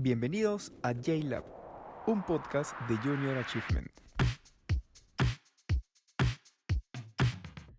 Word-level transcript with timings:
Bienvenidos 0.00 0.72
a 0.84 0.92
JLab, 0.92 1.44
un 2.06 2.24
podcast 2.24 2.72
de 2.88 2.96
Junior 2.98 3.36
Achievement. 3.36 3.90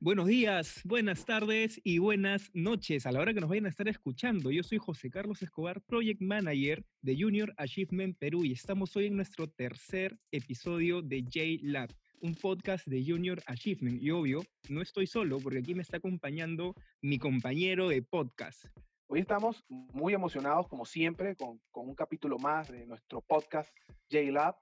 Buenos 0.01 0.27
días, 0.27 0.81
buenas 0.83 1.23
tardes 1.23 1.79
y 1.81 1.99
buenas 1.99 2.51
noches 2.53 3.05
a 3.05 3.13
la 3.13 3.21
hora 3.21 3.33
que 3.33 3.39
nos 3.39 3.49
vayan 3.49 3.67
a 3.67 3.69
estar 3.69 3.87
escuchando. 3.87 4.51
Yo 4.51 4.63
soy 4.63 4.79
José 4.79 5.09
Carlos 5.09 5.41
Escobar, 5.41 5.79
Project 5.79 6.19
Manager 6.19 6.83
de 7.01 7.15
Junior 7.17 7.53
Achievement 7.55 8.17
Perú 8.17 8.43
y 8.43 8.51
estamos 8.51 8.93
hoy 8.97 9.05
en 9.05 9.15
nuestro 9.15 9.47
tercer 9.47 10.19
episodio 10.33 11.01
de 11.01 11.23
JLab, 11.23 11.89
un 12.19 12.35
podcast 12.35 12.85
de 12.85 13.01
Junior 13.01 13.41
Achievement. 13.45 14.03
Y 14.03 14.11
obvio, 14.11 14.43
no 14.67 14.81
estoy 14.81 15.07
solo 15.07 15.37
porque 15.37 15.59
aquí 15.59 15.73
me 15.73 15.83
está 15.83 15.95
acompañando 15.95 16.75
mi 17.01 17.17
compañero 17.17 17.87
de 17.87 18.01
podcast. 18.01 18.65
Hoy 19.11 19.21
estamos 19.21 19.65
muy 19.67 20.13
emocionados, 20.13 20.67
como 20.67 20.85
siempre, 20.85 21.35
con, 21.35 21.59
un 21.73 21.95
capítulo 21.95 22.37
más 22.37 22.71
de 22.71 22.85
nuestro 22.85 23.21
podcast 23.21 23.67
JLab, 24.07 24.55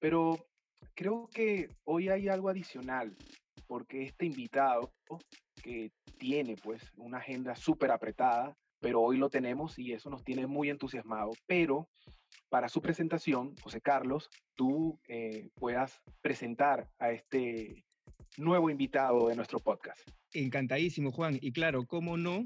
pero 0.00 0.44
creo 0.92 1.28
que 1.32 1.68
hoy 1.84 2.08
hay 2.08 2.26
algo 2.28 2.48
adicional, 2.48 3.16
porque 3.68 4.02
este 4.02 4.26
invitado 4.26 4.92
que 5.62 5.92
tiene 6.18 6.56
pues 6.56 6.82
una 6.96 7.18
agenda 7.18 7.54
súper 7.54 7.92
apretada, 7.92 8.56
pero 8.80 9.00
hoy 9.00 9.18
lo 9.18 9.30
tenemos 9.30 9.78
y 9.78 9.92
eso 9.92 10.10
nos 10.10 10.24
tiene 10.24 10.48
muy 10.48 10.68
entusiasmados. 10.68 11.38
Pero 11.46 11.88
para 12.48 12.68
su 12.68 12.82
presentación, 12.82 13.54
José 13.62 13.80
Carlos, 13.80 14.28
tú 14.56 14.98
eh, 15.06 15.48
puedas 15.54 16.02
presentar 16.20 16.88
a 16.98 17.12
este 17.12 17.84
nuevo 18.36 18.68
invitado 18.68 19.28
de 19.28 19.36
nuestro 19.36 19.60
podcast. 19.60 20.00
Encantadísimo, 20.32 21.12
Juan. 21.12 21.38
Y 21.40 21.52
claro, 21.52 21.86
cómo 21.86 22.16
no, 22.16 22.42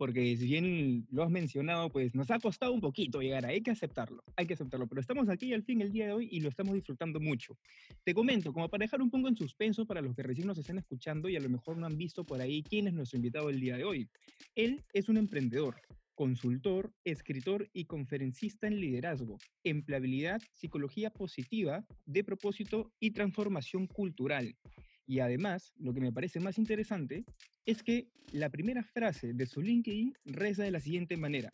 porque 0.00 0.34
si 0.34 0.46
bien 0.46 1.06
lo 1.10 1.24
has 1.24 1.30
mencionado, 1.30 1.90
pues 1.90 2.14
nos 2.14 2.30
ha 2.30 2.38
costado 2.38 2.72
un 2.72 2.80
poquito 2.80 3.20
llegar, 3.20 3.44
hay 3.44 3.60
que 3.60 3.70
aceptarlo, 3.70 4.24
hay 4.34 4.46
que 4.46 4.54
aceptarlo, 4.54 4.86
pero 4.86 5.02
estamos 5.02 5.28
aquí 5.28 5.52
al 5.52 5.62
fin 5.62 5.82
el 5.82 5.92
día 5.92 6.06
de 6.06 6.12
hoy 6.14 6.26
y 6.32 6.40
lo 6.40 6.48
estamos 6.48 6.72
disfrutando 6.72 7.20
mucho. 7.20 7.58
Te 8.02 8.14
comento, 8.14 8.50
como 8.54 8.70
para 8.70 8.82
dejar 8.82 9.02
un 9.02 9.10
poco 9.10 9.28
en 9.28 9.36
suspenso 9.36 9.84
para 9.84 10.00
los 10.00 10.16
que 10.16 10.22
recién 10.22 10.46
nos 10.46 10.56
están 10.56 10.78
escuchando 10.78 11.28
y 11.28 11.36
a 11.36 11.40
lo 11.40 11.50
mejor 11.50 11.76
no 11.76 11.84
han 11.84 11.98
visto 11.98 12.24
por 12.24 12.40
ahí 12.40 12.62
quién 12.62 12.86
es 12.86 12.94
nuestro 12.94 13.18
invitado 13.18 13.50
el 13.50 13.60
día 13.60 13.76
de 13.76 13.84
hoy. 13.84 14.08
Él 14.54 14.82
es 14.94 15.10
un 15.10 15.18
emprendedor, 15.18 15.82
consultor, 16.14 16.94
escritor 17.04 17.68
y 17.74 17.84
conferencista 17.84 18.68
en 18.68 18.80
liderazgo, 18.80 19.36
empleabilidad, 19.64 20.40
psicología 20.54 21.10
positiva, 21.10 21.84
de 22.06 22.24
propósito 22.24 22.90
y 23.00 23.10
transformación 23.10 23.86
cultural. 23.86 24.56
Y 25.10 25.18
además, 25.18 25.74
lo 25.76 25.92
que 25.92 26.00
me 26.00 26.12
parece 26.12 26.38
más 26.38 26.56
interesante 26.56 27.24
es 27.66 27.82
que 27.82 28.06
la 28.30 28.48
primera 28.48 28.84
frase 28.84 29.32
de 29.32 29.44
su 29.44 29.60
LinkedIn 29.60 30.14
reza 30.24 30.62
de 30.62 30.70
la 30.70 30.78
siguiente 30.78 31.16
manera. 31.16 31.50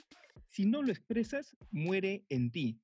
Si 0.50 0.66
no 0.66 0.82
lo 0.82 0.92
expresas, 0.92 1.56
muere 1.70 2.26
en 2.28 2.50
ti. 2.50 2.78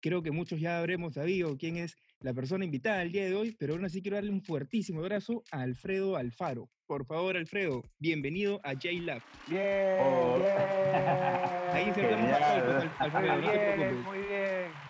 Creo 0.00 0.22
que 0.22 0.30
muchos 0.30 0.58
ya 0.58 0.78
habremos 0.78 1.12
sabido 1.12 1.58
quién 1.58 1.76
es 1.76 1.96
la 2.20 2.32
persona 2.32 2.64
invitada 2.64 3.02
el 3.02 3.12
día 3.12 3.26
de 3.26 3.34
hoy, 3.34 3.54
pero 3.58 3.74
aún 3.74 3.84
así 3.84 4.00
quiero 4.00 4.16
darle 4.16 4.30
un 4.30 4.40
fuertísimo 4.40 5.00
abrazo 5.00 5.44
a 5.52 5.60
Alfredo 5.60 6.16
Alfaro. 6.16 6.70
Por 6.86 7.04
favor, 7.04 7.36
Alfredo, 7.36 7.82
bienvenido 7.98 8.58
a 8.64 8.72
JLab. 8.72 9.20
Bien, 9.48 9.98
oh. 10.00 10.38
bien. 10.38 10.50
Ahí 11.72 11.84
a 11.84 11.88
Alfredo, 13.00 13.40
bien, 13.42 14.02
Muy 14.02 14.18
bien. 14.20 14.35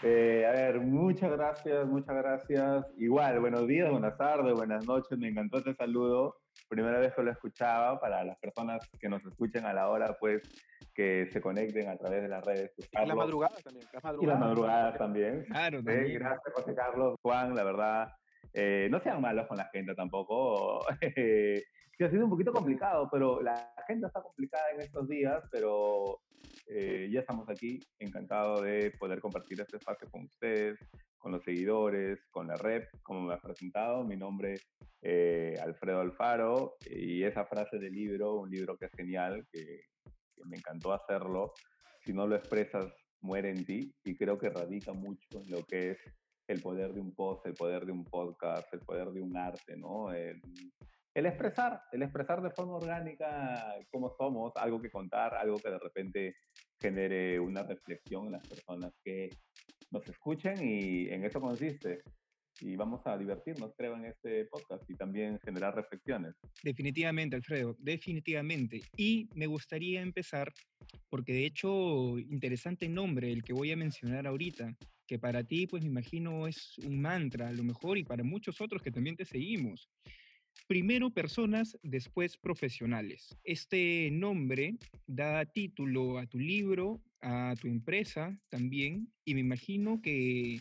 Eh, 0.09 0.47
a 0.47 0.53
ver, 0.53 0.79
muchas 0.79 1.33
gracias, 1.33 1.85
muchas 1.85 2.15
gracias. 2.15 2.87
Igual, 2.97 3.41
buenos 3.41 3.67
días, 3.67 3.91
buenas 3.91 4.17
tardes, 4.17 4.55
buenas 4.55 4.87
noches. 4.87 5.19
Me 5.19 5.27
encantó 5.27 5.59
este 5.59 5.75
saludo. 5.75 6.37
Primera 6.69 7.01
vez 7.01 7.12
que 7.12 7.25
lo 7.25 7.33
escuchaba 7.33 7.99
para 7.99 8.23
las 8.23 8.39
personas 8.39 8.89
que 9.01 9.09
nos 9.09 9.25
escuchen 9.25 9.67
a 9.67 9.73
la 9.73 9.89
hora, 9.89 10.17
pues, 10.21 10.43
que 10.95 11.29
se 11.33 11.41
conecten 11.41 11.89
a 11.89 11.97
través 11.97 12.23
de 12.23 12.29
las 12.29 12.45
redes. 12.45 12.73
Y 12.79 13.05
las 13.05 13.17
madrugadas 13.17 13.61
también. 13.65 13.89
Y 14.21 14.27
las 14.27 14.39
madrugadas 14.39 14.97
también. 14.97 15.45
Claro, 15.47 15.83
también. 15.83 16.15
gracias, 16.21 16.55
José 16.55 16.75
Carlos, 16.77 17.17
Juan, 17.23 17.57
la 17.57 17.65
verdad. 17.65 18.09
Eh, 18.59 18.89
no 18.91 19.01
sean 19.03 19.21
malos 19.21 19.47
con 19.47 19.59
la 19.59 19.69
gente 19.69 19.95
tampoco. 19.95 20.81
que 21.99 22.05
ha 22.05 22.11
sido 22.11 22.25
un 22.25 22.31
poquito 22.31 22.53
complicado, 22.53 23.09
pero 23.11 23.43
la 23.43 23.75
agenda 23.77 24.09
está 24.09 24.22
complicada 24.22 24.71
en 24.75 24.81
estos 24.81 25.09
días, 25.09 25.43
pero 25.50 26.21
eh, 26.67 27.09
ya 27.11 27.21
estamos 27.21 27.49
aquí, 27.50 27.81
encantado 27.99 28.62
de 28.62 28.93
poder 28.99 29.21
compartir 29.21 29.61
este 29.61 29.77
espacio 29.77 30.09
con 30.11 30.25
ustedes, 30.25 30.78
con 31.19 31.33
los 31.33 31.43
seguidores, 31.43 32.19
con 32.31 32.47
la 32.49 32.56
red, 32.56 32.84
como 33.03 33.22
me 33.22 33.34
has 33.34 33.41
presentado, 33.41 34.05
mi 34.05 34.17
nombre 34.17 34.55
es 34.55 34.67
eh, 35.03 35.56
Alfredo 35.62 36.00
Alfaro, 36.00 36.77
y 36.87 37.23
esa 37.25 37.44
frase 37.44 37.78
del 37.78 37.93
libro, 37.93 38.41
un 38.41 38.50
libro 38.50 38.77
que 38.77 38.87
es 38.87 38.93
genial, 38.93 39.47
que 39.53 39.83
me 40.44 40.56
encantó 40.56 40.93
hacerlo, 40.93 41.53
si 42.05 42.12
no 42.12 42.27
lo 42.27 42.37
expresas, 42.37 42.87
muere 43.21 43.50
en 43.50 43.65
ti, 43.65 43.94
y 44.05 44.17
creo 44.17 44.38
que 44.38 44.50
radica 44.50 44.93
mucho 44.93 45.27
en 45.43 45.50
lo 45.50 45.65
que 45.65 45.93
es 45.93 45.99
el 46.49 46.61
poder 46.61 46.93
de 46.93 47.01
un 47.01 47.15
post, 47.15 47.47
el 47.47 47.55
poder 47.55 47.84
de 47.84 47.93
un 47.93 48.05
podcast, 48.05 48.73
el 48.73 48.81
poder 48.81 49.09
de 49.11 49.21
un 49.21 49.37
arte, 49.37 49.77
¿no? 49.77 50.12
El, 50.12 50.41
expresar, 51.15 51.83
el 51.93 52.03
expresar 52.03 52.43
de 52.43 52.51
forma 52.51 52.75
orgánica 52.77 53.75
cómo 53.91 54.15
somos, 54.17 54.53
algo 54.56 54.81
que 54.81 54.91
contar, 54.91 55.35
algo 55.35 55.59
que 55.59 55.71
de 55.71 55.79
repente 55.79 56.37
genere 56.81 57.41
una 57.41 57.62
reflexión 57.62 58.27
en 58.27 58.33
las 58.33 58.47
personas 58.47 58.93
que 59.03 59.31
nos 59.91 60.06
escuchen 60.09 60.59
y 60.62 61.09
en 61.09 61.25
eso 61.25 61.41
consiste. 61.41 62.03
Y 62.61 62.75
vamos 62.75 63.06
a 63.06 63.19
divertirnos, 63.19 63.75
creo, 63.77 63.97
en 63.97 64.06
este 64.06 64.47
podcast 64.47 64.89
y 64.89 64.95
también 64.95 65.39
generar 65.41 65.75
reflexiones. 65.75 66.35
Definitivamente, 66.62 67.37
Alfredo, 67.37 67.77
definitivamente. 67.79 68.81
Y 68.97 69.29
me 69.35 69.47
gustaría 69.47 70.01
empezar, 70.01 70.51
porque 71.11 71.35
de 71.35 71.45
hecho, 71.45 72.19
interesante 72.19 72.89
nombre 72.89 73.31
el 73.31 73.43
que 73.43 73.53
voy 73.53 73.73
a 73.73 73.77
mencionar 73.77 74.27
ahorita, 74.27 74.75
que 75.06 75.19
para 75.19 75.44
ti, 75.44 75.67
pues 75.67 75.83
me 75.83 75.89
imagino, 75.89 76.47
es 76.47 76.77
un 76.78 77.00
mantra, 77.00 77.49
a 77.49 77.53
lo 77.53 77.65
mejor, 77.65 77.99
y 77.99 78.05
para 78.05 78.25
muchos 78.25 78.61
otros 78.61 78.83
que 78.83 78.91
también 78.91 79.17
te 79.17 79.25
seguimos. 79.25 79.89
Primero 80.67 81.11
personas, 81.11 81.78
después 81.83 82.37
profesionales. 82.37 83.28
Este 83.44 84.11
nombre 84.11 84.77
da 85.06 85.44
título 85.44 86.19
a 86.19 86.27
tu 86.27 86.39
libro, 86.39 87.00
a 87.21 87.55
tu 87.61 87.69
empresa 87.69 88.37
también, 88.49 89.12
y 89.25 89.34
me 89.34 89.41
imagino 89.41 90.00
que 90.03 90.61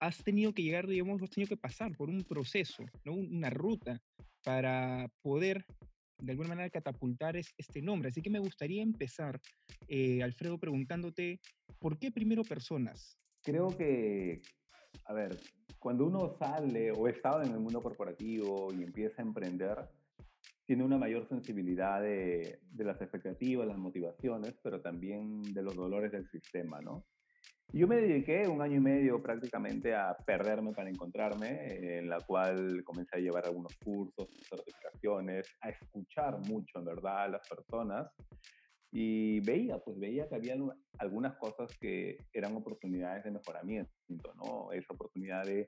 has 0.00 0.22
tenido 0.22 0.52
que 0.52 0.62
llegar, 0.62 0.86
digamos, 0.86 1.22
has 1.22 1.30
tenido 1.30 1.48
que 1.48 1.56
pasar 1.56 1.92
por 1.96 2.10
un 2.10 2.24
proceso, 2.24 2.84
¿no? 3.04 3.14
una 3.14 3.50
ruta 3.50 4.02
para 4.42 5.08
poder 5.22 5.64
de 6.18 6.32
alguna 6.32 6.48
manera 6.48 6.70
catapultar 6.70 7.36
este 7.36 7.82
nombre. 7.82 8.08
Así 8.08 8.22
que 8.22 8.30
me 8.30 8.38
gustaría 8.38 8.82
empezar, 8.82 9.40
eh, 9.88 10.22
Alfredo, 10.22 10.58
preguntándote, 10.58 11.40
¿por 11.78 11.98
qué 11.98 12.10
primero 12.10 12.42
personas? 12.42 13.18
Creo 13.44 13.68
que, 13.68 14.40
a 15.04 15.12
ver, 15.12 15.38
cuando 15.78 16.06
uno 16.06 16.34
sale 16.38 16.92
o 16.92 17.06
está 17.08 17.42
en 17.42 17.52
el 17.52 17.60
mundo 17.60 17.82
corporativo 17.82 18.72
y 18.72 18.82
empieza 18.82 19.20
a 19.20 19.24
emprender, 19.26 19.76
tiene 20.64 20.82
una 20.82 20.96
mayor 20.96 21.28
sensibilidad 21.28 22.00
de, 22.00 22.58
las 22.78 22.98
expectativas, 23.02 23.66
las 23.66 23.76
motivaciones, 23.76 24.54
pero 24.62 24.80
también 24.80 25.42
de 25.42 25.62
los 25.62 25.76
dolores 25.76 26.10
del 26.10 26.26
sistema, 26.30 26.80
¿no? 26.80 27.04
Yo 27.70 27.86
me 27.86 27.96
dediqué 27.96 28.48
un 28.48 28.62
año 28.62 28.76
y 28.76 28.80
medio 28.80 29.22
prácticamente 29.22 29.94
a 29.94 30.16
perderme 30.24 30.72
para 30.72 30.88
encontrarme, 30.88 31.98
en 31.98 32.08
la 32.08 32.20
cual 32.20 32.82
comencé 32.82 33.16
a 33.16 33.20
llevar 33.20 33.44
algunos 33.44 33.76
cursos, 33.84 34.26
certificaciones, 34.48 35.46
a 35.60 35.68
escuchar 35.68 36.38
mucho, 36.48 36.78
en 36.78 36.84
verdad, 36.86 37.24
a 37.24 37.28
las 37.28 37.46
personas 37.46 38.06
y 38.96 39.40
veía, 39.40 39.76
pues 39.78 39.98
veía 39.98 40.28
que 40.28 40.36
había 40.36 40.54
algunas 40.98 41.36
cosas 41.36 41.76
que 41.80 42.16
eran 42.32 42.54
oportunidades 42.54 43.24
de 43.24 43.32
mejoramiento, 43.32 44.32
¿no? 44.36 44.70
Esa 44.70 44.94
oportunidad 44.94 45.44
de 45.44 45.66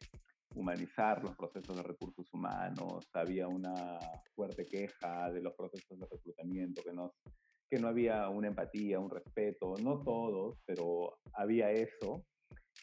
humanizar 0.55 1.25
los 1.25 1.35
procesos 1.35 1.77
de 1.77 1.83
recursos 1.83 2.33
humanos, 2.33 3.11
había 3.13 3.49
una 3.49 3.99
fuerte 4.33 4.65
queja 4.65 5.33
de 5.33 5.43
los 5.43 5.55
procesos 5.55 5.99
de 5.99 6.07
reclutamiento, 6.09 6.83
que, 6.85 6.93
nos, 6.93 7.11
que 7.69 7.81
no 7.81 7.89
había 7.89 8.29
una 8.29 8.47
empatía, 8.47 9.01
un 9.01 9.11
respeto, 9.11 9.75
no 9.83 10.05
todos, 10.05 10.61
pero 10.65 11.19
había 11.33 11.73
eso. 11.73 12.25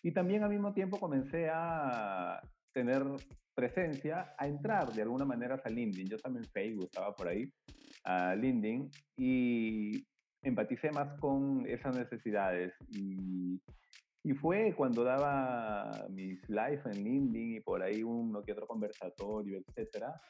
Y 0.02 0.12
también 0.12 0.44
al 0.44 0.50
mismo 0.50 0.74
tiempo 0.74 1.00
comencé 1.00 1.48
a 1.50 2.42
tener 2.74 3.02
presencia, 3.56 4.36
a 4.38 4.46
entrar 4.46 4.92
de 4.92 5.04
alguna 5.04 5.24
manera 5.24 5.62
a 5.64 5.70
LinkedIn. 5.70 6.10
Yo 6.10 6.18
también 6.18 6.44
Facebook 6.52 6.90
estaba 6.92 7.16
por 7.16 7.30
ahí, 7.30 7.50
a 8.04 8.36
LinkedIn, 8.36 8.92
y 9.16 10.06
empaticé 10.44 10.92
más 10.92 11.20
con 11.20 11.66
esas 11.68 11.98
necesidades 11.98 12.74
y, 12.92 13.60
y 14.24 14.34
fue 14.34 14.74
cuando 14.76 15.04
daba 15.04 16.06
mis 16.10 16.48
live 16.50 16.82
en 16.86 17.04
LinkedIn 17.04 17.56
y 17.56 17.60
por 17.62 17.82
ahí 17.82 18.04
uno 18.04 18.44
que 18.44 18.52
otro 18.52 18.68
conversatorio, 18.68 19.60
etcétera. 19.60 20.22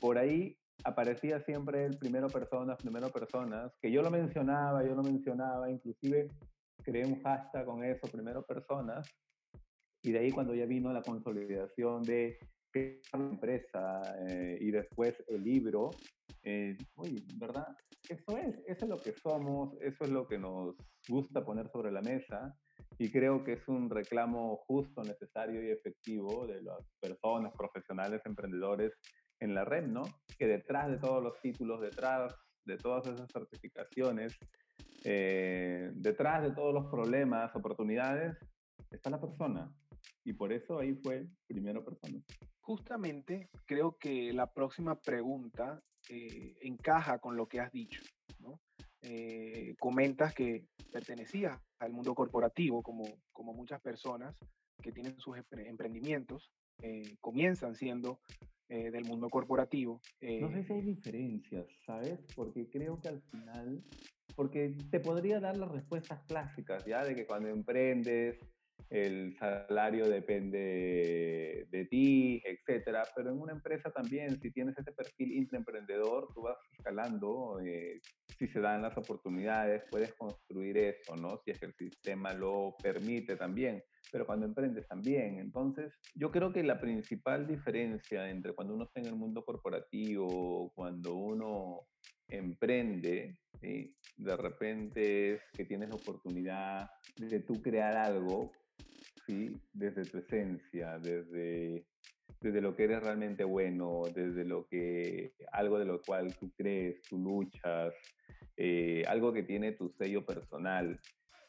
Por 0.00 0.18
ahí 0.18 0.56
aparecía 0.84 1.40
siempre 1.44 1.86
el 1.86 1.98
primero 1.98 2.28
personas, 2.28 2.76
primero 2.78 3.08
personas, 3.10 3.72
que 3.80 3.90
yo 3.90 4.02
lo 4.02 4.10
mencionaba, 4.10 4.84
yo 4.84 4.94
lo 4.94 5.02
mencionaba, 5.02 5.70
inclusive 5.70 6.28
creé 6.82 7.06
un 7.06 7.22
hashtag 7.22 7.64
con 7.64 7.84
eso, 7.84 8.06
primero 8.10 8.44
personas, 8.44 9.08
y 10.02 10.12
de 10.12 10.18
ahí 10.18 10.30
cuando 10.30 10.54
ya 10.54 10.66
vino 10.66 10.92
la 10.92 11.02
consolidación 11.02 12.02
de 12.02 12.38
la 12.74 13.18
empresa 13.18 14.02
eh, 14.28 14.58
y 14.60 14.70
después 14.70 15.14
el 15.28 15.42
libro, 15.42 15.90
eh, 16.42 16.76
uy, 16.96 17.24
¿verdad? 17.36 17.76
Eso 18.08 18.36
es, 18.36 18.56
eso 18.66 18.84
es 18.84 18.88
lo 18.88 18.98
que 18.98 19.12
somos, 19.12 19.74
eso 19.80 20.04
es 20.04 20.10
lo 20.10 20.26
que 20.26 20.38
nos 20.38 20.74
gusta 21.08 21.44
poner 21.44 21.70
sobre 21.70 21.92
la 21.92 22.00
mesa 22.00 22.54
Y 22.98 23.10
creo 23.10 23.44
que 23.44 23.54
es 23.54 23.68
un 23.68 23.90
reclamo 23.90 24.56
justo, 24.66 25.02
necesario 25.02 25.62
y 25.62 25.70
efectivo 25.70 26.46
de 26.46 26.62
las 26.62 26.78
personas, 27.00 27.52
profesionales, 27.56 28.22
emprendedores 28.24 28.92
en 29.40 29.54
la 29.54 29.64
red, 29.64 29.86
¿no? 29.86 30.02
Que 30.38 30.46
detrás 30.46 30.90
de 30.90 30.98
todos 30.98 31.22
los 31.22 31.40
títulos, 31.40 31.80
detrás 31.80 32.34
de 32.64 32.76
todas 32.76 33.06
esas 33.06 33.30
certificaciones, 33.32 34.38
eh, 35.04 35.90
detrás 35.94 36.42
de 36.42 36.52
todos 36.52 36.72
los 36.72 36.86
problemas, 36.86 37.54
oportunidades, 37.54 38.36
está 38.90 39.10
la 39.10 39.20
persona. 39.20 39.70
Y 40.24 40.32
por 40.32 40.52
eso 40.52 40.78
ahí 40.78 40.94
fue 41.02 41.26
primero 41.46 41.84
persona. 41.84 42.20
Justamente 42.64 43.50
creo 43.66 43.96
que 43.98 44.32
la 44.32 44.52
próxima 44.52 45.00
pregunta 45.00 45.82
eh, 46.08 46.56
encaja 46.62 47.18
con 47.18 47.36
lo 47.36 47.46
que 47.46 47.60
has 47.60 47.70
dicho. 47.72 48.02
¿no? 48.40 48.60
Eh, 49.02 49.74
comentas 49.78 50.34
que 50.34 50.66
pertenecías 50.92 51.60
al 51.78 51.92
mundo 51.92 52.14
corporativo, 52.14 52.82
como, 52.82 53.04
como 53.32 53.52
muchas 53.52 53.80
personas 53.80 54.34
que 54.82 54.92
tienen 54.92 55.18
sus 55.18 55.36
emprendimientos, 55.36 56.50
comienzan 57.20 57.74
siendo 57.74 58.20
del 58.68 59.04
mundo 59.04 59.30
corporativo. 59.30 60.02
no 60.20 60.50
sé 60.50 60.64
si 60.64 60.72
hay 60.72 60.82
diferencias, 60.82 61.66
¿sabes? 61.86 62.18
Porque 62.34 62.68
creo 62.68 63.00
que 63.00 63.08
al 63.08 63.22
final 63.22 63.82
porque 64.34 64.76
te 64.90 65.00
podría 65.00 65.40
dar 65.40 65.56
las 65.56 65.70
respuestas 65.70 66.22
clásicas, 66.24 66.84
¿ya? 66.84 67.04
De 67.04 67.14
que 67.14 67.26
cuando 67.26 67.48
emprendes, 67.48 68.38
el 68.90 69.36
salario 69.38 70.08
depende 70.08 71.66
de 71.70 71.84
ti, 71.86 72.42
etcétera. 72.44 73.02
Pero 73.14 73.30
en 73.30 73.40
una 73.40 73.52
empresa 73.52 73.90
también, 73.90 74.40
si 74.40 74.50
tienes 74.50 74.76
ese 74.78 74.92
perfil 74.92 75.32
intraemprendedor, 75.32 76.28
tú 76.34 76.42
vas 76.42 76.56
escalando, 76.78 77.60
eh, 77.64 78.00
si 78.38 78.46
se 78.48 78.60
dan 78.60 78.82
las 78.82 78.96
oportunidades, 78.96 79.82
puedes 79.90 80.14
construir 80.14 80.78
eso, 80.78 81.16
¿no? 81.16 81.40
Si 81.44 81.50
es 81.50 81.58
que 81.58 81.66
el 81.66 81.74
sistema 81.74 82.32
lo 82.32 82.76
permite 82.82 83.36
también. 83.36 83.82
Pero 84.12 84.26
cuando 84.26 84.46
emprendes 84.46 84.86
también. 84.86 85.38
Entonces, 85.38 85.92
yo 86.14 86.30
creo 86.30 86.52
que 86.52 86.62
la 86.62 86.80
principal 86.80 87.46
diferencia 87.46 88.28
entre 88.28 88.52
cuando 88.52 88.74
uno 88.74 88.84
está 88.84 89.00
en 89.00 89.06
el 89.06 89.16
mundo 89.16 89.44
corporativo, 89.44 90.72
cuando 90.74 91.14
uno 91.14 91.80
emprende, 92.28 93.38
de 93.60 94.36
repente 94.36 95.34
es 95.34 95.40
que 95.52 95.64
tienes 95.64 95.88
la 95.88 95.96
oportunidad 95.96 96.90
de 97.16 97.40
tú 97.40 97.60
crear 97.62 97.96
algo, 97.96 98.52
¿sí? 99.26 99.60
desde 99.72 100.04
tu 100.04 100.18
esencia, 100.18 100.98
desde, 100.98 101.86
desde 102.40 102.60
lo 102.60 102.74
que 102.74 102.84
eres 102.84 103.02
realmente 103.02 103.44
bueno, 103.44 104.02
desde 104.14 104.44
lo 104.44 104.66
que, 104.66 105.34
algo 105.52 105.78
de 105.78 105.84
lo 105.84 106.00
cual 106.02 106.34
tú 106.36 106.52
crees, 106.56 107.02
tú 107.02 107.18
luchas, 107.18 107.94
eh, 108.56 109.04
algo 109.06 109.32
que 109.32 109.42
tiene 109.42 109.72
tu 109.72 109.90
sello 109.90 110.24
personal. 110.24 110.98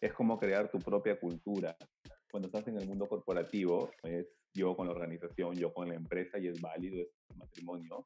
Es 0.02 0.14
como 0.14 0.40
crear 0.40 0.70
tu 0.70 0.80
propia 0.80 1.20
cultura. 1.20 1.76
Cuando 2.32 2.48
estás 2.48 2.68
en 2.68 2.78
el 2.78 2.88
mundo 2.88 3.08
corporativo, 3.08 3.92
es 4.04 4.28
yo 4.54 4.76
con 4.76 4.88
la 4.88 4.94
organización, 4.94 5.56
yo 5.56 5.74
con 5.74 5.90
la 5.90 5.96
empresa 5.96 6.38
y 6.40 6.48
es 6.48 6.60
válido, 6.62 7.02
es 7.02 7.38
matrimonio, 7.38 8.04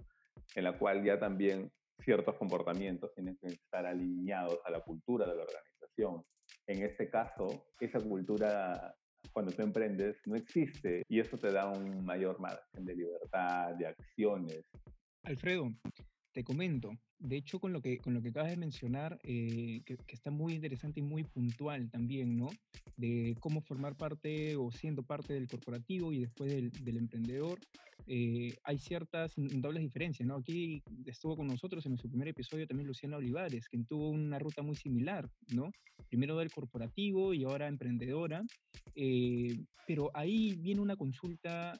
en 0.55 0.63
la 0.63 0.77
cual 0.77 1.03
ya 1.03 1.19
también 1.19 1.71
ciertos 2.03 2.35
comportamientos 2.35 3.13
tienen 3.13 3.37
que 3.37 3.47
estar 3.47 3.85
alineados 3.85 4.59
a 4.65 4.71
la 4.71 4.81
cultura 4.81 5.27
de 5.27 5.35
la 5.35 5.43
organización. 5.43 6.23
En 6.67 6.83
este 6.83 7.09
caso, 7.09 7.67
esa 7.79 7.99
cultura, 7.99 8.95
cuando 9.33 9.51
tú 9.51 9.61
emprendes, 9.61 10.17
no 10.25 10.35
existe 10.35 11.03
y 11.07 11.19
eso 11.19 11.37
te 11.37 11.51
da 11.51 11.67
un 11.69 12.03
mayor 12.05 12.39
margen 12.39 12.85
de 12.85 12.95
libertad, 12.95 13.73
de 13.75 13.87
acciones. 13.87 14.65
Alfredo, 15.23 15.71
te 16.39 16.43
comento, 16.45 16.97
de 17.19 17.35
hecho, 17.35 17.59
con 17.59 17.73
lo 17.73 17.81
que, 17.81 17.97
con 17.97 18.13
lo 18.13 18.21
que 18.21 18.29
acabas 18.29 18.51
de 18.51 18.55
mencionar, 18.55 19.19
eh, 19.23 19.81
que, 19.83 19.97
está 20.07 20.31
muy 20.31 20.53
interesante 20.53 21.01
y 21.01 21.03
muy 21.03 21.25
puntual 21.25 21.89
también, 21.91 22.37
¿no? 22.37 22.49
De 22.95 23.35
cómo 23.41 23.59
formar 23.59 23.97
parte 23.97 24.55
o 24.55 24.71
siendo 24.71 25.03
parte 25.03 25.33
del 25.33 25.49
corporativo 25.49 26.13
y 26.13 26.19
después 26.21 26.49
del, 26.49 26.71
del 26.71 26.95
emprendedor, 26.95 27.59
eh, 28.07 28.55
hay 28.63 28.79
ciertas 28.79 29.33
dobles 29.35 29.83
diferencias, 29.83 30.25
¿no? 30.25 30.37
Aquí 30.37 30.81
estuvo 31.05 31.35
con 31.35 31.47
nosotros 31.47 31.85
en 31.85 31.91
nuestro 31.91 32.09
primer 32.09 32.29
episodio 32.29 32.65
también 32.65 32.87
Luciana 32.87 33.17
Olivares, 33.17 33.67
que 33.67 33.77
tuvo 33.79 34.07
una 34.07 34.39
ruta 34.39 34.61
muy 34.61 34.77
similar, 34.77 35.29
¿no? 35.53 35.73
Primero 36.07 36.37
del 36.37 36.51
corporativo 36.51 37.33
y 37.33 37.43
ahora 37.43 37.67
emprendedora, 37.67 38.45
eh, 38.95 39.57
pero 39.85 40.09
ahí 40.13 40.55
viene 40.55 40.79
una 40.79 40.95
consulta 40.95 41.77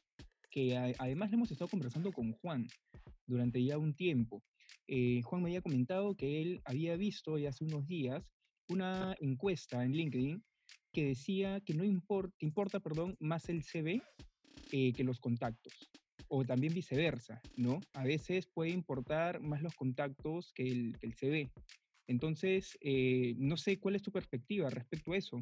que 0.49 0.95
además 0.97 1.29
le 1.29 1.35
hemos 1.35 1.51
estado 1.51 1.69
conversando 1.69 2.11
con 2.11 2.33
Juan 2.33 2.67
durante 3.25 3.63
ya 3.63 3.77
un 3.77 3.93
tiempo. 3.93 4.43
Eh, 4.87 5.21
Juan 5.23 5.43
me 5.43 5.49
había 5.49 5.61
comentado 5.61 6.15
que 6.15 6.41
él 6.41 6.61
había 6.65 6.95
visto 6.95 7.37
ya 7.37 7.49
hace 7.49 7.63
unos 7.63 7.87
días 7.87 8.23
una 8.67 9.15
encuesta 9.19 9.83
en 9.83 9.91
LinkedIn 9.91 10.43
que 10.91 11.05
decía 11.05 11.59
que 11.61 11.73
no 11.73 11.83
importa, 11.83 12.35
importa 12.39 12.79
perdón, 12.79 13.15
más 13.19 13.49
el 13.49 13.63
CV 13.63 14.01
eh, 14.71 14.93
que 14.93 15.03
los 15.03 15.19
contactos, 15.19 15.91
o 16.27 16.43
también 16.43 16.73
viceversa, 16.73 17.41
¿no? 17.55 17.81
A 17.93 18.03
veces 18.03 18.47
puede 18.47 18.71
importar 18.71 19.39
más 19.41 19.61
los 19.61 19.75
contactos 19.75 20.51
que 20.53 20.71
el, 20.71 20.97
que 20.99 21.07
el 21.07 21.13
CV. 21.13 21.51
Entonces, 22.07 22.77
eh, 22.81 23.35
no 23.37 23.57
sé 23.57 23.79
cuál 23.79 23.95
es 23.95 24.01
tu 24.01 24.11
perspectiva 24.11 24.69
respecto 24.69 25.11
a 25.11 25.17
eso. 25.17 25.41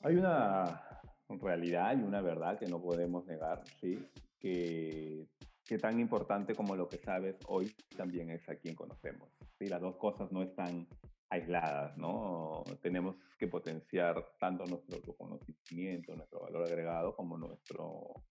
Hay 0.00 0.14
una 0.14 0.80
realidad 1.28 1.98
y 1.98 2.02
una 2.02 2.20
verdad 2.20 2.58
que 2.58 2.66
no 2.66 2.80
podemos 2.80 3.26
negar, 3.26 3.64
¿sí? 3.80 3.98
Que 4.46 5.26
que 5.66 5.78
tan 5.78 5.98
importante 5.98 6.54
como 6.54 6.76
lo 6.76 6.88
que 6.88 6.98
sabes 6.98 7.36
hoy 7.46 7.74
también 7.96 8.30
es 8.30 8.48
a 8.48 8.54
quien 8.54 8.76
conocemos. 8.76 9.28
¿sí? 9.58 9.66
Las 9.66 9.80
dos 9.80 9.96
cosas 9.96 10.30
no 10.30 10.42
están 10.42 10.86
aisladas, 11.28 11.96
¿no? 11.98 12.62
Tenemos 12.80 13.16
que 13.36 13.48
potenciar 13.48 14.24
tanto 14.38 14.64
nuestro 14.64 15.14
conocimiento, 15.16 16.14
nuestro 16.14 16.40
valor 16.40 16.66
agregado, 16.66 17.16
como 17.16 17.36
nuestro, 17.36 18.22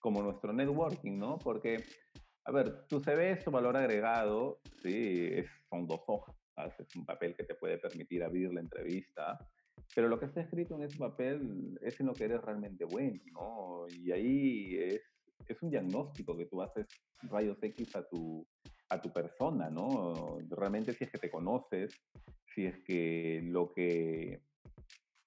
como 0.00 0.20
nuestro 0.20 0.52
networking, 0.52 1.16
¿no? 1.16 1.38
Porque, 1.38 1.84
a 2.44 2.50
ver, 2.50 2.88
tu 2.88 2.98
CV 2.98 3.30
es 3.30 3.44
tu 3.44 3.52
valor 3.52 3.76
agregado, 3.76 4.60
sí, 4.82 5.28
es, 5.30 5.46
son 5.68 5.86
dos 5.86 6.00
hojas, 6.08 6.34
es 6.80 6.96
un 6.96 7.06
papel 7.06 7.36
que 7.36 7.44
te 7.44 7.54
puede 7.54 7.78
permitir 7.78 8.24
abrir 8.24 8.52
la 8.52 8.60
entrevista, 8.60 9.38
pero 9.94 10.08
lo 10.08 10.18
que 10.18 10.26
está 10.26 10.40
escrito 10.40 10.74
en 10.74 10.82
ese 10.82 10.98
papel 10.98 11.78
es 11.82 12.00
en 12.00 12.06
lo 12.06 12.14
que 12.14 12.24
eres 12.24 12.42
realmente 12.42 12.84
bueno, 12.84 13.20
¿no? 13.32 13.86
Y 13.88 14.10
ahí 14.10 14.76
es 14.76 15.02
es 15.48 15.62
un 15.62 15.70
diagnóstico 15.70 16.36
que 16.36 16.46
tú 16.46 16.62
haces 16.62 16.86
rayos 17.22 17.58
X 17.62 17.96
a 17.96 18.06
tu, 18.08 18.46
a 18.88 19.00
tu 19.00 19.12
persona, 19.12 19.70
¿no? 19.70 20.38
Realmente 20.50 20.94
si 20.94 21.04
es 21.04 21.10
que 21.10 21.18
te 21.18 21.30
conoces, 21.30 21.92
si 22.54 22.66
es 22.66 22.76
que 22.84 23.40
lo 23.44 23.72
que 23.72 24.42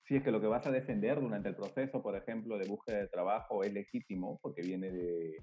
si 0.06 0.18
es 0.18 0.24
que 0.24 0.32
lo 0.32 0.42
que 0.42 0.48
vas 0.48 0.68
a 0.68 0.72
defender 0.72 1.22
durante 1.22 1.50
el 1.50 1.56
proceso, 1.56 2.02
por 2.02 2.16
ejemplo, 2.18 2.58
de 2.58 2.68
búsqueda 2.68 3.00
de 3.00 3.08
trabajo 3.08 3.64
es 3.64 3.72
legítimo, 3.72 4.38
porque 4.42 4.62
viene 4.62 4.92
de, 4.92 5.38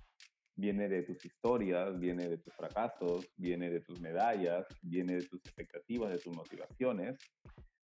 viene 0.55 0.89
de 0.89 1.03
tus 1.03 1.25
historias, 1.25 1.99
viene 1.99 2.29
de 2.29 2.39
tus 2.39 2.55
fracasos, 2.55 3.33
viene 3.37 3.71
de 3.71 3.81
tus 3.81 4.01
medallas, 4.01 4.67
viene 4.83 5.15
de 5.15 5.27
tus 5.27 5.41
expectativas, 5.41 6.11
de 6.11 6.19
tus 6.19 6.37
motivaciones. 6.37 7.17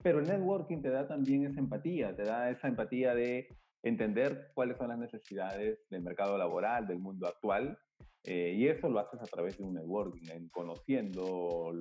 Pero 0.02 0.20
el 0.20 0.28
networking 0.28 0.82
te 0.82 0.90
da 0.90 1.08
también 1.08 1.46
esa 1.46 1.60
empatía, 1.60 2.16
te 2.16 2.24
da 2.24 2.50
esa 2.50 2.68
empatía 2.68 3.14
de 3.14 3.48
entender 3.86 4.52
cuáles 4.56 4.78
son 4.78 4.90
las 4.90 4.98
necesidades 4.98 5.80
del 5.90 6.02
mercado 6.02 6.38
laboral, 6.38 6.88
del 6.88 6.98
mundo 6.98 7.28
actual, 7.28 7.78
eh, 8.24 8.56
y 8.58 8.68
eso 8.68 8.90
lo 8.90 9.00
haces 9.00 9.22
a 9.22 9.26
través 9.26 9.58
de 9.60 9.64
un 9.64 9.76
networking, 9.76 10.28
en 10.32 10.50
conociendo 10.50 11.72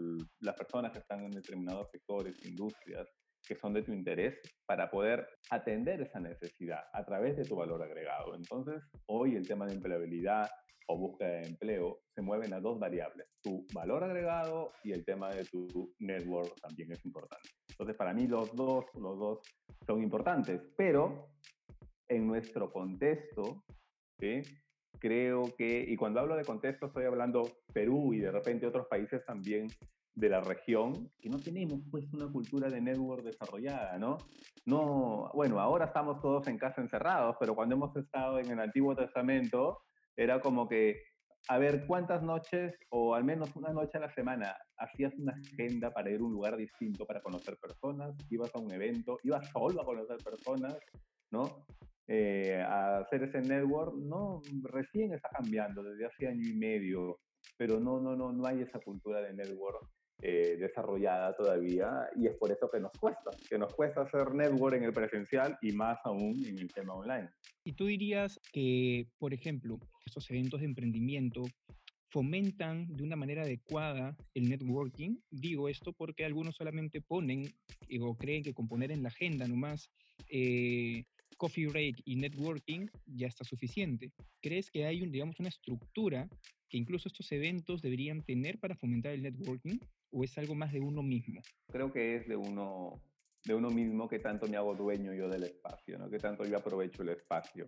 las 0.40 0.54
personas 0.54 0.92
que 0.92 0.98
están 0.98 1.24
en 1.24 1.30
determinados 1.30 1.90
sectores, 1.90 2.36
industrias, 2.44 3.08
que 3.46 3.56
son 3.56 3.72
de 3.72 3.82
tu 3.82 3.92
interés, 3.92 4.34
para 4.66 4.90
poder 4.90 5.26
atender 5.50 6.02
esa 6.02 6.20
necesidad 6.20 6.84
a 6.92 7.04
través 7.04 7.38
de 7.38 7.44
tu 7.44 7.56
valor 7.56 7.82
agregado. 7.82 8.34
Entonces, 8.34 8.82
hoy 9.06 9.36
el 9.36 9.46
tema 9.46 9.66
de 9.66 9.74
empleabilidad 9.74 10.46
o 10.88 10.98
búsqueda 10.98 11.28
de 11.30 11.46
empleo 11.46 12.00
se 12.14 12.20
mueven 12.20 12.52
a 12.52 12.60
dos 12.60 12.78
variables, 12.78 13.26
tu 13.42 13.66
valor 13.72 14.04
agregado 14.04 14.72
y 14.82 14.92
el 14.92 15.02
tema 15.06 15.30
de 15.30 15.44
tu 15.44 15.94
network 15.98 16.60
también 16.60 16.92
es 16.92 17.02
importante. 17.06 17.48
Entonces, 17.70 17.96
para 17.96 18.12
mí 18.12 18.26
los 18.26 18.54
dos, 18.54 18.84
los 18.94 19.18
dos 19.18 19.38
son 19.86 20.02
importantes, 20.02 20.60
pero 20.76 21.33
en 22.08 22.26
nuestro 22.26 22.72
contexto, 22.72 23.64
¿sí? 24.18 24.42
creo 24.98 25.44
que, 25.56 25.84
y 25.86 25.96
cuando 25.96 26.20
hablo 26.20 26.36
de 26.36 26.44
contexto 26.44 26.86
estoy 26.86 27.04
hablando 27.04 27.42
Perú 27.72 28.14
y 28.14 28.20
de 28.20 28.30
repente 28.30 28.66
otros 28.66 28.86
países 28.86 29.24
también 29.24 29.68
de 30.14 30.28
la 30.28 30.40
región, 30.40 31.10
que 31.20 31.28
no 31.28 31.38
tenemos 31.38 31.80
pues 31.90 32.10
una 32.12 32.30
cultura 32.30 32.70
de 32.70 32.80
network 32.80 33.24
desarrollada, 33.24 33.98
¿no? 33.98 34.16
No, 34.64 35.30
bueno, 35.34 35.60
ahora 35.60 35.86
estamos 35.86 36.22
todos 36.22 36.46
en 36.46 36.56
casa 36.56 36.80
encerrados, 36.80 37.36
pero 37.40 37.54
cuando 37.54 37.74
hemos 37.74 37.96
estado 37.96 38.38
en 38.38 38.50
el 38.50 38.60
Antiguo 38.60 38.94
Testamento, 38.94 39.82
era 40.16 40.40
como 40.40 40.68
que, 40.68 41.02
a 41.48 41.58
ver, 41.58 41.84
¿cuántas 41.86 42.22
noches, 42.22 42.74
o 42.90 43.14
al 43.14 43.24
menos 43.24 43.54
una 43.56 43.72
noche 43.72 43.98
a 43.98 44.02
la 44.02 44.14
semana, 44.14 44.56
hacías 44.78 45.12
una 45.18 45.34
agenda 45.34 45.92
para 45.92 46.10
ir 46.10 46.20
a 46.20 46.24
un 46.24 46.32
lugar 46.32 46.56
distinto 46.56 47.04
para 47.04 47.20
conocer 47.20 47.58
personas? 47.58 48.14
Ibas 48.30 48.54
a 48.54 48.60
un 48.60 48.70
evento, 48.72 49.18
ibas 49.24 49.50
solo 49.50 49.82
a 49.82 49.84
conocer 49.84 50.18
personas, 50.18 50.78
¿no? 51.32 51.66
Eh, 52.06 52.60
a 52.60 52.98
hacer 52.98 53.22
ese 53.24 53.40
network, 53.40 53.94
no, 53.96 54.42
recién 54.62 55.14
está 55.14 55.30
cambiando 55.30 55.82
desde 55.82 56.04
hace 56.04 56.28
año 56.28 56.46
y 56.46 56.52
medio, 56.52 57.20
pero 57.56 57.80
no, 57.80 57.98
no, 57.98 58.14
no, 58.14 58.30
no 58.30 58.46
hay 58.46 58.60
esa 58.60 58.78
cultura 58.78 59.22
de 59.22 59.32
network 59.32 59.88
eh, 60.22 60.56
desarrollada 60.58 61.34
todavía 61.34 62.08
y 62.16 62.26
es 62.26 62.36
por 62.36 62.52
eso 62.52 62.70
que 62.70 62.78
nos 62.78 62.92
cuesta, 62.92 63.30
que 63.48 63.58
nos 63.58 63.74
cuesta 63.74 64.02
hacer 64.02 64.34
network 64.34 64.76
en 64.76 64.84
el 64.84 64.92
presencial 64.92 65.58
y 65.60 65.72
más 65.72 65.98
aún 66.04 66.44
en 66.46 66.58
el 66.58 66.72
tema 66.72 66.94
online. 66.94 67.28
Y 67.64 67.72
tú 67.72 67.86
dirías 67.86 68.38
que, 68.52 69.06
por 69.18 69.34
ejemplo, 69.34 69.78
estos 70.06 70.30
eventos 70.30 70.60
de 70.60 70.66
emprendimiento 70.66 71.42
fomentan 72.10 72.86
de 72.86 73.02
una 73.02 73.16
manera 73.16 73.42
adecuada 73.42 74.16
el 74.34 74.48
networking. 74.48 75.16
Digo 75.30 75.68
esto 75.68 75.92
porque 75.92 76.24
algunos 76.24 76.54
solamente 76.54 77.00
ponen 77.00 77.42
eh, 77.88 77.98
o 78.00 78.14
creen 78.14 78.44
que 78.44 78.54
con 78.54 78.68
poner 78.68 78.92
en 78.92 79.02
la 79.02 79.08
agenda 79.08 79.48
nomás 79.48 79.90
eh, 80.30 81.04
coffee 81.36 81.66
break 81.66 82.02
y 82.04 82.16
networking 82.16 82.86
ya 83.06 83.26
está 83.26 83.44
suficiente. 83.44 84.12
¿Crees 84.40 84.70
que 84.70 84.86
hay 84.86 85.02
un, 85.02 85.10
digamos, 85.10 85.38
una 85.40 85.48
estructura 85.48 86.28
que 86.68 86.78
incluso 86.78 87.08
estos 87.08 87.30
eventos 87.32 87.82
deberían 87.82 88.22
tener 88.22 88.58
para 88.58 88.76
fomentar 88.76 89.12
el 89.12 89.22
networking 89.22 89.78
o 90.10 90.24
es 90.24 90.36
algo 90.38 90.54
más 90.54 90.72
de 90.72 90.80
uno 90.80 91.02
mismo? 91.02 91.40
Creo 91.70 91.92
que 91.92 92.16
es 92.16 92.28
de 92.28 92.36
uno, 92.36 93.02
de 93.44 93.54
uno 93.54 93.70
mismo 93.70 94.08
que 94.08 94.18
tanto 94.18 94.46
me 94.46 94.56
hago 94.56 94.74
dueño 94.74 95.12
yo 95.14 95.28
del 95.28 95.44
espacio, 95.44 95.98
¿no? 95.98 96.08
que 96.08 96.18
tanto 96.18 96.44
yo 96.44 96.56
aprovecho 96.56 97.02
el 97.02 97.10
espacio. 97.10 97.66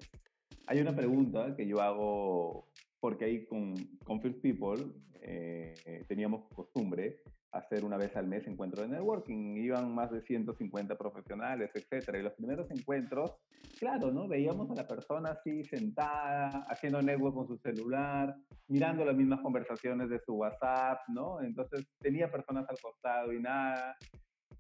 Hay 0.67 0.81
una 0.81 0.95
pregunta 0.95 1.55
que 1.57 1.67
yo 1.67 1.81
hago 1.81 2.69
porque 3.01 3.25
ahí 3.25 3.47
con, 3.47 3.75
con 4.05 4.21
First 4.21 4.41
People 4.41 4.85
eh, 5.23 6.05
teníamos 6.09 6.49
costumbre 6.55 7.23
hacer 7.53 7.85
una 7.85 7.97
vez 7.97 8.17
al 8.17 8.27
mes 8.27 8.47
encuentro 8.47 8.83
de 8.83 8.89
networking. 8.89 9.57
Iban 9.57 9.95
más 9.95 10.11
de 10.11 10.23
150 10.23 10.97
profesionales, 10.97 11.71
etcétera. 11.75 12.19
Y 12.19 12.23
los 12.23 12.35
primeros 12.35 12.71
encuentros, 12.71 13.37
claro, 13.79 14.11
¿no? 14.11 14.29
Veíamos 14.29 14.71
a 14.71 14.75
la 14.75 14.87
persona 14.87 15.31
así 15.31 15.65
sentada, 15.65 16.67
haciendo 16.69 17.03
network 17.03 17.35
con 17.35 17.49
su 17.49 17.59
celular, 17.59 18.35
mirando 18.69 19.05
las 19.05 19.17
mismas 19.17 19.41
conversaciones 19.41 20.09
de 20.09 20.21
su 20.21 20.35
WhatsApp, 20.35 21.01
¿no? 21.09 21.41
Entonces 21.41 21.87
tenía 22.01 22.31
personas 22.31 22.69
al 22.69 22.79
costado 22.81 23.33
y 23.33 23.41
nada. 23.41 23.97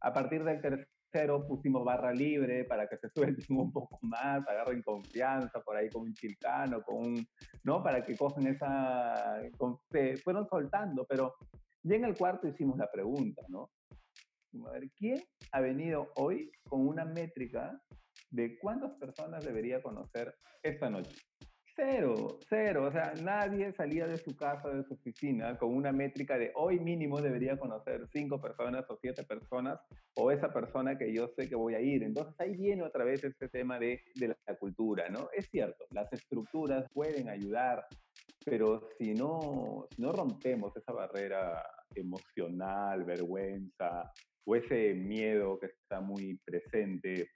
A 0.01 0.13
partir 0.13 0.45
del 0.45 0.61
tercero 0.61 1.47
pusimos 1.47 1.85
barra 1.85 2.13
libre 2.13 2.65
para 2.65 2.89
que 2.89 2.97
se 2.99 3.09
suelten 3.15 3.57
un 3.57 3.73
poco 3.73 3.99
más, 4.03 4.47
agarren 4.47 4.83
confianza 4.83 5.61
por 5.61 5.77
ahí 5.77 5.89
con 5.91 6.03
un 6.03 6.15
chilcano, 6.15 6.83
con 6.83 6.97
un, 6.97 7.27
¿no? 7.65 7.83
Para 7.83 8.05
que 8.05 8.17
cogen 8.17 8.47
esa, 8.49 9.41
se 9.91 10.17
fueron 10.19 10.47
soltando, 10.49 11.07
pero 11.09 11.35
y 11.87 11.95
en 11.95 12.05
el 12.05 12.17
cuarto 12.17 12.49
hicimos 12.49 12.77
la 12.79 12.91
pregunta, 12.91 13.43
¿no? 13.49 13.71
A 14.67 14.73
ver, 14.73 14.91
¿quién 14.99 15.23
ha 15.53 15.61
venido 15.61 16.11
hoy 16.17 16.51
con 16.65 16.87
una 16.87 17.05
métrica 17.05 17.81
de 18.31 18.59
cuántas 18.59 18.93
personas 18.95 19.45
debería 19.45 19.81
conocer 19.81 20.35
esta 20.65 20.91
noche? 20.91 21.15
Cero, 21.77 22.39
cero. 22.49 22.87
O 22.89 22.91
sea, 22.91 23.13
nadie 23.23 23.73
salía 23.75 24.09
de 24.09 24.19
su 24.19 24.35
casa, 24.35 24.69
de 24.71 24.83
su 24.83 24.95
oficina, 24.95 25.57
con 25.59 25.77
una 25.77 25.93
métrica 25.93 26.37
de 26.39 26.51
hoy 26.57 26.81
mínimo 26.81 27.21
debería 27.21 27.57
conocer 27.57 28.09
cinco 28.09 28.41
personas 28.41 28.85
o 28.89 28.97
siete 29.01 29.23
personas 29.23 29.79
o 30.17 30.33
esa 30.33 30.53
persona 30.53 30.99
que 30.99 31.15
yo 31.15 31.29
sé 31.37 31.49
que 31.49 31.55
voy 31.55 31.75
a 31.75 31.81
ir. 31.81 32.03
Entonces 32.03 32.35
ahí 32.41 32.57
viene 32.57 32.83
otra 32.83 33.05
vez 33.05 33.23
este 33.23 33.49
tema 33.49 33.79
de, 33.79 34.01
de 34.17 34.29
la 34.29 34.57
cultura, 34.57 35.09
¿no? 35.09 35.29
Es 35.37 35.51
cierto, 35.51 35.85
las 35.91 36.13
estructuras 36.13 36.91
pueden 36.93 37.29
ayudar, 37.29 37.87
pero 38.47 38.89
si 38.97 39.13
no, 39.13 39.89
si 39.91 40.01
no 40.01 40.13
rompemos 40.13 40.75
esa 40.77 40.93
barrera 40.93 41.61
emocional, 41.93 43.05
vergüenza 43.05 44.13
o 44.47 44.55
ese 44.55 44.95
miedo 44.95 45.59
que 45.59 45.67
está 45.67 46.01
muy 46.01 46.39
presente, 46.45 47.31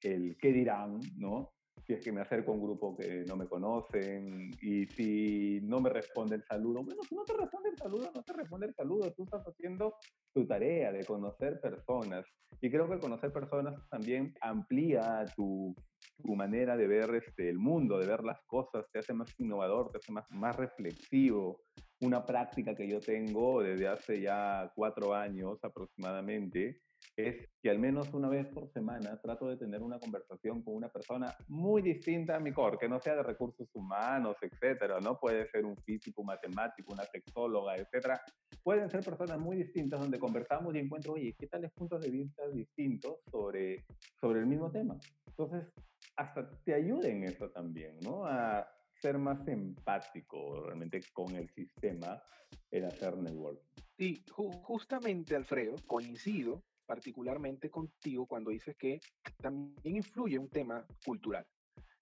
el 0.00 0.38
qué 0.40 0.52
dirán, 0.52 1.00
¿no? 1.18 1.52
Si 1.86 1.92
es 1.92 2.02
que 2.02 2.12
me 2.12 2.20
acerco 2.20 2.52
a 2.52 2.54
un 2.54 2.62
grupo 2.62 2.96
que 2.96 3.24
no 3.26 3.36
me 3.36 3.46
conocen 3.46 4.50
y 4.60 4.86
si 4.86 5.60
no 5.62 5.80
me 5.80 5.90
responde 5.90 6.36
el 6.36 6.44
saludo, 6.44 6.84
bueno, 6.84 7.02
si 7.08 7.14
no 7.14 7.24
te 7.24 7.34
responde 7.36 7.70
el 7.70 7.76
saludo, 7.76 8.10
no 8.14 8.22
te 8.22 8.32
responde 8.32 8.66
el 8.66 8.74
saludo, 8.74 9.12
tú 9.12 9.24
estás 9.24 9.42
haciendo 9.46 9.94
tu 10.32 10.46
tarea 10.46 10.92
de 10.92 11.04
conocer 11.04 11.60
personas. 11.60 12.24
Y 12.60 12.70
creo 12.70 12.88
que 12.88 13.00
conocer 13.00 13.32
personas 13.32 13.74
también 13.88 14.32
amplía 14.40 15.24
tu, 15.34 15.74
tu 16.22 16.36
manera 16.36 16.76
de 16.76 16.86
ver 16.86 17.14
este, 17.16 17.48
el 17.48 17.58
mundo, 17.58 17.98
de 17.98 18.06
ver 18.06 18.22
las 18.22 18.40
cosas, 18.46 18.86
te 18.92 19.00
hace 19.00 19.12
más 19.12 19.28
innovador, 19.38 19.90
te 19.90 19.98
hace 19.98 20.12
más, 20.12 20.30
más 20.30 20.56
reflexivo, 20.56 21.60
una 22.00 22.24
práctica 22.24 22.74
que 22.74 22.88
yo 22.88 23.00
tengo 23.00 23.62
desde 23.62 23.88
hace 23.88 24.20
ya 24.20 24.70
cuatro 24.74 25.14
años 25.14 25.58
aproximadamente 25.62 26.80
es 27.16 27.48
que 27.60 27.70
al 27.70 27.78
menos 27.78 28.12
una 28.14 28.28
vez 28.28 28.46
por 28.48 28.70
semana 28.72 29.20
trato 29.20 29.48
de 29.48 29.56
tener 29.56 29.82
una 29.82 29.98
conversación 29.98 30.62
con 30.62 30.74
una 30.74 30.88
persona 30.88 31.34
muy 31.48 31.82
distinta 31.82 32.36
a 32.36 32.40
mi 32.40 32.52
core, 32.52 32.78
que 32.78 32.88
no 32.88 33.00
sea 33.00 33.16
de 33.16 33.22
recursos 33.22 33.68
humanos, 33.74 34.36
etcétera, 34.40 34.98
¿no? 35.00 35.18
Puede 35.18 35.46
ser 35.50 35.64
un 35.64 35.76
físico, 35.76 36.22
un 36.22 36.28
matemático, 36.28 36.92
una 36.92 37.04
sexóloga, 37.04 37.76
etcétera. 37.76 38.20
Pueden 38.62 38.88
ser 38.88 39.04
personas 39.04 39.38
muy 39.38 39.56
distintas 39.56 40.00
donde 40.00 40.18
conversamos 40.18 40.74
y 40.74 40.78
encuentro, 40.78 41.14
oye, 41.14 41.34
¿qué 41.38 41.46
tales 41.46 41.70
puntos 41.72 42.00
de 42.00 42.10
vista 42.10 42.48
distintos 42.48 43.18
sobre, 43.30 43.84
sobre 44.20 44.40
el 44.40 44.46
mismo 44.46 44.70
tema? 44.70 44.98
Entonces, 45.26 45.70
hasta 46.16 46.48
te 46.64 46.74
ayuda 46.74 47.08
en 47.08 47.24
eso 47.24 47.50
también, 47.50 47.98
¿no? 48.00 48.24
A, 48.24 48.66
ser 49.02 49.18
más 49.18 49.46
empático 49.48 50.62
realmente 50.64 51.00
con 51.12 51.34
el 51.34 51.48
sistema 51.50 52.22
en 52.70 52.84
hacer 52.84 53.16
network. 53.18 53.60
Sí, 53.98 54.24
justamente 54.30 55.34
Alfredo, 55.34 55.74
coincido 55.88 56.62
particularmente 56.92 57.70
contigo 57.70 58.26
cuando 58.26 58.50
dices 58.50 58.76
que 58.76 59.00
también 59.40 59.96
influye 59.96 60.38
un 60.38 60.50
tema 60.50 60.84
cultural. 61.06 61.46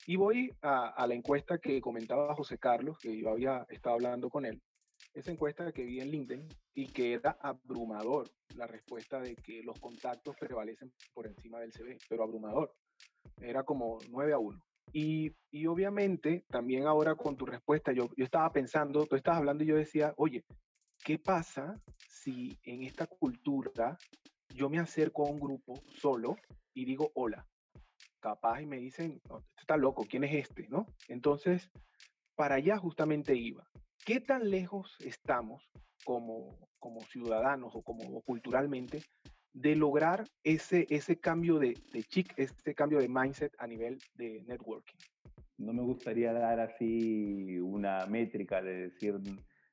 Y 0.04 0.16
voy 0.16 0.52
a, 0.62 1.06
la 1.06 1.14
encuesta 1.14 1.58
que 1.58 1.80
comentaba 1.80 2.34
José 2.34 2.58
Carlos, 2.58 2.98
que 2.98 3.16
yo 3.16 3.30
había 3.30 3.64
estado 3.68 3.94
hablando 3.94 4.28
con 4.28 4.46
él, 4.46 4.60
esa 5.14 5.30
encuesta 5.30 5.70
que 5.70 5.84
vi 5.84 6.00
en 6.00 6.10
LinkedIn 6.10 6.48
y 6.74 6.86
que 6.88 7.12
era 7.12 7.38
abrumador 7.40 8.28
la 8.56 8.66
respuesta 8.66 9.20
de 9.20 9.36
que 9.36 9.62
los 9.62 9.78
contactos 9.78 10.34
prevalecen 10.40 10.92
por 11.14 11.28
encima 11.28 11.60
del 11.60 11.70
CV, 11.70 11.96
pero 12.08 12.24
abrumador. 12.24 12.74
Era 13.40 13.62
como 13.62 13.98
9 14.10 14.32
a 14.32 14.38
1. 14.38 14.58
Y, 14.92 15.30
y, 15.52 15.66
obviamente, 15.66 16.44
también 16.48 16.88
ahora 16.88 17.14
con 17.14 17.36
tu 17.36 17.46
respuesta, 17.46 17.92
yo, 17.92 18.08
yo 18.16 18.24
estaba 18.24 18.50
pensando, 18.50 19.06
tú 19.06 19.14
estabas 19.14 19.38
hablando 19.38 19.62
y 19.62 19.68
yo 19.68 19.76
decía, 19.76 20.14
oye, 20.16 20.44
¿qué 21.04 21.16
pasa 21.16 21.80
si 22.08 22.58
en 22.64 22.82
esta 22.82 23.06
cultura 23.06 23.96
yo 24.54 24.68
me 24.68 24.78
acerco 24.78 25.26
a 25.26 25.30
un 25.30 25.40
grupo 25.40 25.74
solo 25.88 26.36
y 26.74 26.84
digo 26.84 27.10
hola? 27.14 27.46
Capaz 28.20 28.60
y 28.60 28.66
me 28.66 28.78
dicen, 28.78 29.20
este 29.22 29.60
está 29.60 29.76
loco, 29.76 30.04
¿quién 30.08 30.24
es 30.24 30.34
este? 30.34 30.68
¿No? 30.68 30.86
Entonces, 31.08 31.70
para 32.34 32.56
allá 32.56 32.76
justamente 32.76 33.34
iba. 33.34 33.66
¿Qué 34.04 34.20
tan 34.20 34.50
lejos 34.50 34.96
estamos 35.00 35.70
como, 36.04 36.58
como 36.78 37.00
ciudadanos 37.02 37.74
o 37.74 37.82
como 37.82 38.20
culturalmente 38.22 39.02
de 39.52 39.76
lograr 39.76 40.24
ese, 40.44 40.86
ese 40.90 41.18
cambio 41.18 41.58
de, 41.58 41.74
de 41.92 42.02
chic, 42.02 42.32
ese 42.38 42.74
cambio 42.74 42.98
de 42.98 43.08
mindset 43.08 43.54
a 43.58 43.66
nivel 43.66 43.98
de 44.14 44.42
networking? 44.46 44.98
No 45.58 45.72
me 45.72 45.82
gustaría 45.82 46.32
dar 46.32 46.60
así 46.60 47.58
una 47.60 48.06
métrica 48.06 48.62
de 48.62 48.88
decir 48.88 49.18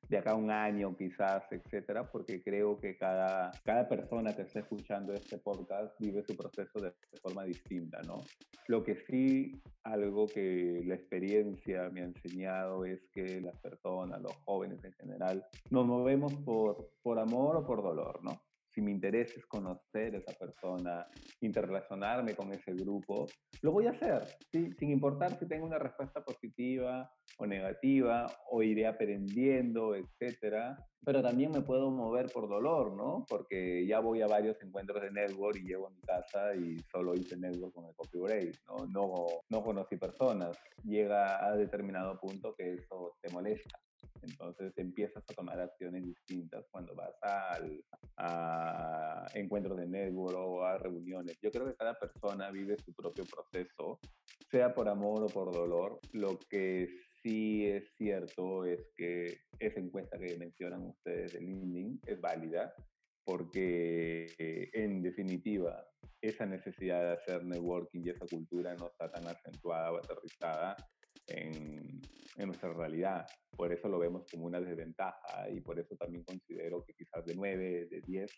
de 0.08 0.18
acá 0.18 0.30
a 0.32 0.36
un 0.36 0.50
año 0.50 0.96
quizás, 0.96 1.44
etcétera, 1.50 2.10
porque 2.10 2.42
creo 2.42 2.78
que 2.80 2.96
cada, 2.96 3.50
cada 3.64 3.88
persona 3.88 4.34
que 4.34 4.42
esté 4.42 4.60
escuchando 4.60 5.12
este 5.12 5.38
podcast 5.38 5.94
vive 5.98 6.22
su 6.22 6.36
proceso 6.36 6.80
de, 6.80 6.88
de, 6.88 7.20
forma 7.20 7.44
distinta, 7.44 8.00
¿no? 8.02 8.22
Lo 8.68 8.82
que 8.82 8.96
sí, 9.06 9.60
algo 9.82 10.26
que 10.26 10.82
la 10.86 10.94
experiencia 10.94 11.90
me 11.90 12.00
ha 12.00 12.04
enseñado 12.04 12.84
es 12.84 13.00
que 13.12 13.40
las 13.40 13.56
personas, 13.58 14.20
los 14.22 14.34
jóvenes 14.44 14.82
en 14.84 14.92
general, 14.94 15.44
nos 15.70 15.86
movemos 15.86 16.34
por, 16.44 16.90
por 17.02 17.18
amor 17.18 17.56
o 17.56 17.66
por 17.66 17.82
dolor, 17.82 18.22
¿no? 18.22 18.40
Si 18.78 18.82
mi 18.82 18.92
interés 18.92 19.36
es 19.36 19.44
conocer 19.46 20.14
a 20.14 20.18
esa 20.18 20.32
persona, 20.38 21.04
interrelacionarme 21.40 22.36
con 22.36 22.52
ese 22.52 22.72
grupo, 22.74 23.26
lo 23.62 23.72
voy 23.72 23.88
a 23.88 23.90
hacer, 23.90 24.22
¿sí? 24.52 24.70
sin 24.78 24.90
importar 24.90 25.36
si 25.36 25.48
tengo 25.48 25.66
una 25.66 25.80
respuesta 25.80 26.22
positiva 26.22 27.10
o 27.38 27.46
negativa, 27.46 28.26
o 28.52 28.62
iré 28.62 28.86
aprendiendo, 28.86 29.96
etcétera. 29.96 30.76
Pero 31.04 31.22
también 31.22 31.50
me 31.50 31.62
puedo 31.62 31.90
mover 31.90 32.26
por 32.32 32.48
dolor, 32.48 32.94
¿no? 32.94 33.24
Porque 33.28 33.84
ya 33.86 33.98
voy 33.98 34.22
a 34.22 34.26
varios 34.26 34.60
encuentros 34.62 35.02
de 35.02 35.10
network 35.10 35.56
y 35.56 35.66
llego 35.66 35.88
a 35.88 35.90
mi 35.90 36.00
casa 36.00 36.54
y 36.54 36.76
solo 36.90 37.14
hice 37.14 37.36
network 37.36 37.74
con 37.74 37.86
el 37.86 37.94
coffee 37.96 38.20
break, 38.20 38.60
¿no? 38.66 38.86
No, 38.86 39.26
no 39.48 39.62
conocí 39.62 39.96
personas. 39.96 40.56
Llega 40.84 41.44
a 41.44 41.56
determinado 41.56 42.18
punto 42.20 42.54
que 42.54 42.74
eso 42.74 43.16
te 43.22 43.32
molesta. 43.32 43.78
Entonces 44.22 44.76
empiezas 44.76 45.22
a 45.28 45.34
tomar 45.34 45.60
acciones 45.60 46.04
distintas 46.04 46.64
cuando 46.70 46.94
vas 46.94 47.14
al, 47.22 47.84
a 48.16 49.17
encuentros 49.34 49.76
de 49.78 49.86
network 49.86 50.36
o 50.36 50.64
a 50.64 50.78
reuniones. 50.78 51.38
Yo 51.42 51.50
creo 51.50 51.66
que 51.66 51.76
cada 51.76 51.98
persona 51.98 52.50
vive 52.50 52.76
su 52.84 52.92
propio 52.94 53.24
proceso, 53.24 53.98
sea 54.50 54.72
por 54.74 54.88
amor 54.88 55.24
o 55.24 55.26
por 55.26 55.52
dolor. 55.52 55.98
Lo 56.12 56.38
que 56.50 56.88
sí 57.22 57.66
es 57.66 57.84
cierto 57.96 58.64
es 58.64 58.88
que 58.96 59.40
esa 59.58 59.80
encuesta 59.80 60.18
que 60.18 60.36
mencionan 60.36 60.82
ustedes 60.86 61.32
de 61.32 61.40
LinkedIn 61.40 62.00
es 62.06 62.20
válida 62.20 62.72
porque 63.24 64.26
en 64.72 65.02
definitiva 65.02 65.86
esa 66.20 66.46
necesidad 66.46 67.02
de 67.02 67.12
hacer 67.12 67.44
networking 67.44 68.00
y 68.02 68.10
esa 68.10 68.26
cultura 68.26 68.74
no 68.74 68.86
está 68.86 69.10
tan 69.10 69.26
acentuada 69.26 69.92
o 69.92 69.98
aterrizada 69.98 70.76
en, 71.26 72.00
en 72.36 72.46
nuestra 72.46 72.72
realidad. 72.72 73.26
Por 73.56 73.72
eso 73.72 73.88
lo 73.88 73.98
vemos 73.98 74.24
como 74.30 74.46
una 74.46 74.60
desventaja 74.60 75.48
y 75.50 75.60
por 75.60 75.78
eso 75.78 75.94
también 75.96 76.24
considero 76.24 76.82
que 76.84 76.94
quizás 76.94 77.24
de 77.26 77.34
9, 77.34 77.88
de 77.90 78.00
10 78.00 78.30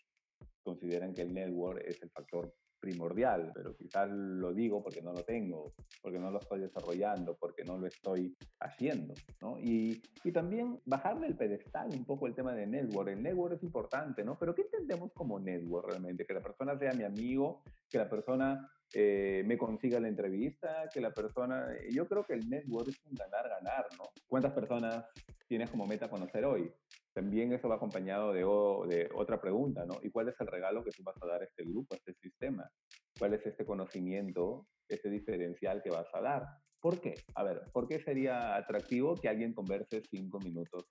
consideran 0.63 1.13
que 1.13 1.21
el 1.21 1.33
network 1.33 1.83
es 1.85 2.01
el 2.01 2.09
factor 2.09 2.53
primordial, 2.81 3.51
pero 3.53 3.75
quizás 3.77 4.09
lo 4.09 4.51
digo 4.53 4.83
porque 4.83 5.01
no 5.01 5.13
lo 5.13 5.23
tengo, 5.23 5.71
porque 6.01 6.17
no 6.17 6.31
lo 6.31 6.39
estoy 6.39 6.59
desarrollando, 6.61 7.37
porque 7.37 7.63
no 7.63 7.77
lo 7.77 7.85
estoy 7.85 8.35
haciendo, 8.59 9.13
¿no? 9.39 9.59
Y, 9.59 10.01
y 10.23 10.31
también 10.31 10.81
bajarle 10.85 11.27
el 11.27 11.37
pedestal 11.37 11.89
un 11.93 12.03
poco 12.05 12.25
el 12.25 12.33
tema 12.33 12.53
de 12.53 12.65
network. 12.65 13.09
El 13.09 13.21
network 13.21 13.53
es 13.53 13.63
importante, 13.63 14.23
¿no? 14.23 14.37
Pero 14.37 14.55
¿qué 14.55 14.63
entendemos 14.63 15.11
como 15.13 15.39
network 15.39 15.89
realmente? 15.89 16.25
Que 16.25 16.33
la 16.33 16.41
persona 16.41 16.77
sea 16.77 16.93
mi 16.93 17.03
amigo, 17.03 17.61
que 17.87 17.99
la 17.99 18.09
persona 18.09 18.67
eh, 18.93 19.43
me 19.45 19.57
consiga 19.57 19.99
la 19.99 20.07
entrevista, 20.07 20.89
que 20.91 21.01
la 21.01 21.13
persona... 21.13 21.67
Yo 21.91 22.07
creo 22.07 22.25
que 22.25 22.33
el 22.33 22.49
network 22.49 22.89
es 22.89 22.99
un 23.05 23.13
ganar-ganar, 23.13 23.85
¿no? 23.97 24.05
¿Cuántas 24.27 24.53
personas 24.53 25.05
tienes 25.51 25.69
como 25.69 25.85
meta 25.85 26.09
conocer 26.09 26.45
hoy? 26.45 26.71
También 27.13 27.51
eso 27.51 27.67
va 27.67 27.75
acompañado 27.75 28.31
de, 28.31 28.39
de, 28.87 29.09
otra 29.13 29.41
pregunta, 29.41 29.85
¿no? 29.85 29.95
¿Y 30.01 30.09
cuál 30.09 30.29
es 30.29 30.35
el 30.39 30.47
regalo 30.47 30.81
que 30.81 30.91
tú 30.91 31.03
vas 31.03 31.21
a 31.21 31.25
dar 31.27 31.41
a 31.41 31.43
este 31.43 31.65
grupo, 31.65 31.93
a 31.93 31.97
este 31.97 32.13
sistema? 32.13 32.71
¿Cuál 33.19 33.33
es 33.33 33.45
este 33.45 33.65
conocimiento, 33.65 34.65
este 34.87 35.09
diferencial 35.09 35.83
que 35.83 35.89
vas 35.89 36.07
a 36.13 36.21
dar? 36.21 36.43
¿Por 36.79 37.01
qué? 37.01 37.15
A 37.35 37.43
ver, 37.43 37.63
¿por 37.73 37.89
qué 37.89 37.99
sería 37.99 38.55
atractivo 38.55 39.15
que 39.15 39.27
alguien 39.27 39.53
converse 39.53 40.03
cinco 40.09 40.39
minutos 40.39 40.87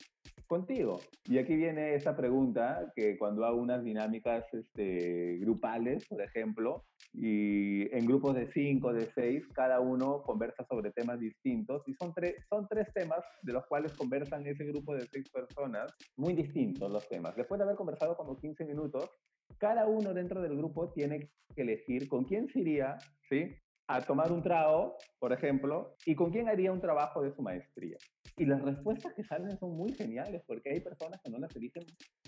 contigo? 0.47 0.99
Y 1.25 1.39
aquí 1.39 1.57
viene 1.57 1.95
esta 1.95 2.15
pregunta 2.15 2.93
que 2.95 3.17
cuando 3.17 3.47
hago 3.47 3.63
unas 3.63 3.83
dinámicas 3.83 4.45
este, 4.53 5.39
grupales, 5.39 6.07
por 6.07 6.21
ejemplo, 6.21 6.85
y 7.13 7.95
en 7.95 8.07
grupos 8.07 8.35
de 8.35 8.51
cinco, 8.53 8.93
de 8.93 9.11
seis, 9.15 9.47
cada 9.53 9.81
uno 9.81 10.23
conversa 10.23 10.65
sobre 10.65 10.93
temas 10.93 11.19
distintos 11.19 11.83
y 11.87 11.95
son, 11.95 12.13
tres 12.15 12.37
son 12.49 12.69
tres 12.69 12.93
temas 12.95 13.21
de 13.43 13.53
los 13.53 13.67
cuales 13.67 13.93
conversan 13.95 14.47
ese 14.47 14.65
grupo 14.65 14.95
de 14.95 15.07
seis 15.07 15.29
personas, 15.31 15.93
muy 16.17 16.35
distintos 16.35 16.91
los 16.91 17.09
temas. 17.09 17.35
Después 17.37 17.59
de 17.59 17.65
haber 17.65 17.77
conversado 17.77 18.17
como 18.17 18.39
15 18.39 18.65
minutos, 18.65 19.11
cada 19.59 19.87
uno 19.87 20.15
dentro 20.15 20.41
del 20.41 20.57
grupo 20.57 20.93
tiene 20.93 21.31
que 21.55 21.63
elegir 21.63 22.09
con 22.09 22.25
quién 22.25 22.49
se 22.49 22.61
iría, 22.61 22.97
¿sí? 23.29 23.57
a 23.89 24.01
tomar 24.03 24.31
un 24.31 24.41
trago, 24.41 24.97
por 25.19 25.33
ejemplo, 25.33 25.97
y 26.07 26.15
con 26.15 26.31
quién 26.31 26.49
haría 26.49 26.71
un 26.71 26.81
trabajo 26.81 27.23
de 27.23 27.35
su 27.35 27.43
maestría. 27.43 27.99
Y 28.41 28.47
las 28.47 28.63
respuestas 28.63 29.13
que 29.13 29.23
salen 29.23 29.59
son 29.59 29.77
muy 29.77 29.93
geniales, 29.93 30.43
porque 30.47 30.71
hay 30.71 30.81
personas 30.81 31.21
que 31.23 31.29
no 31.29 31.37
las 31.37 31.55
eligen 31.55 31.83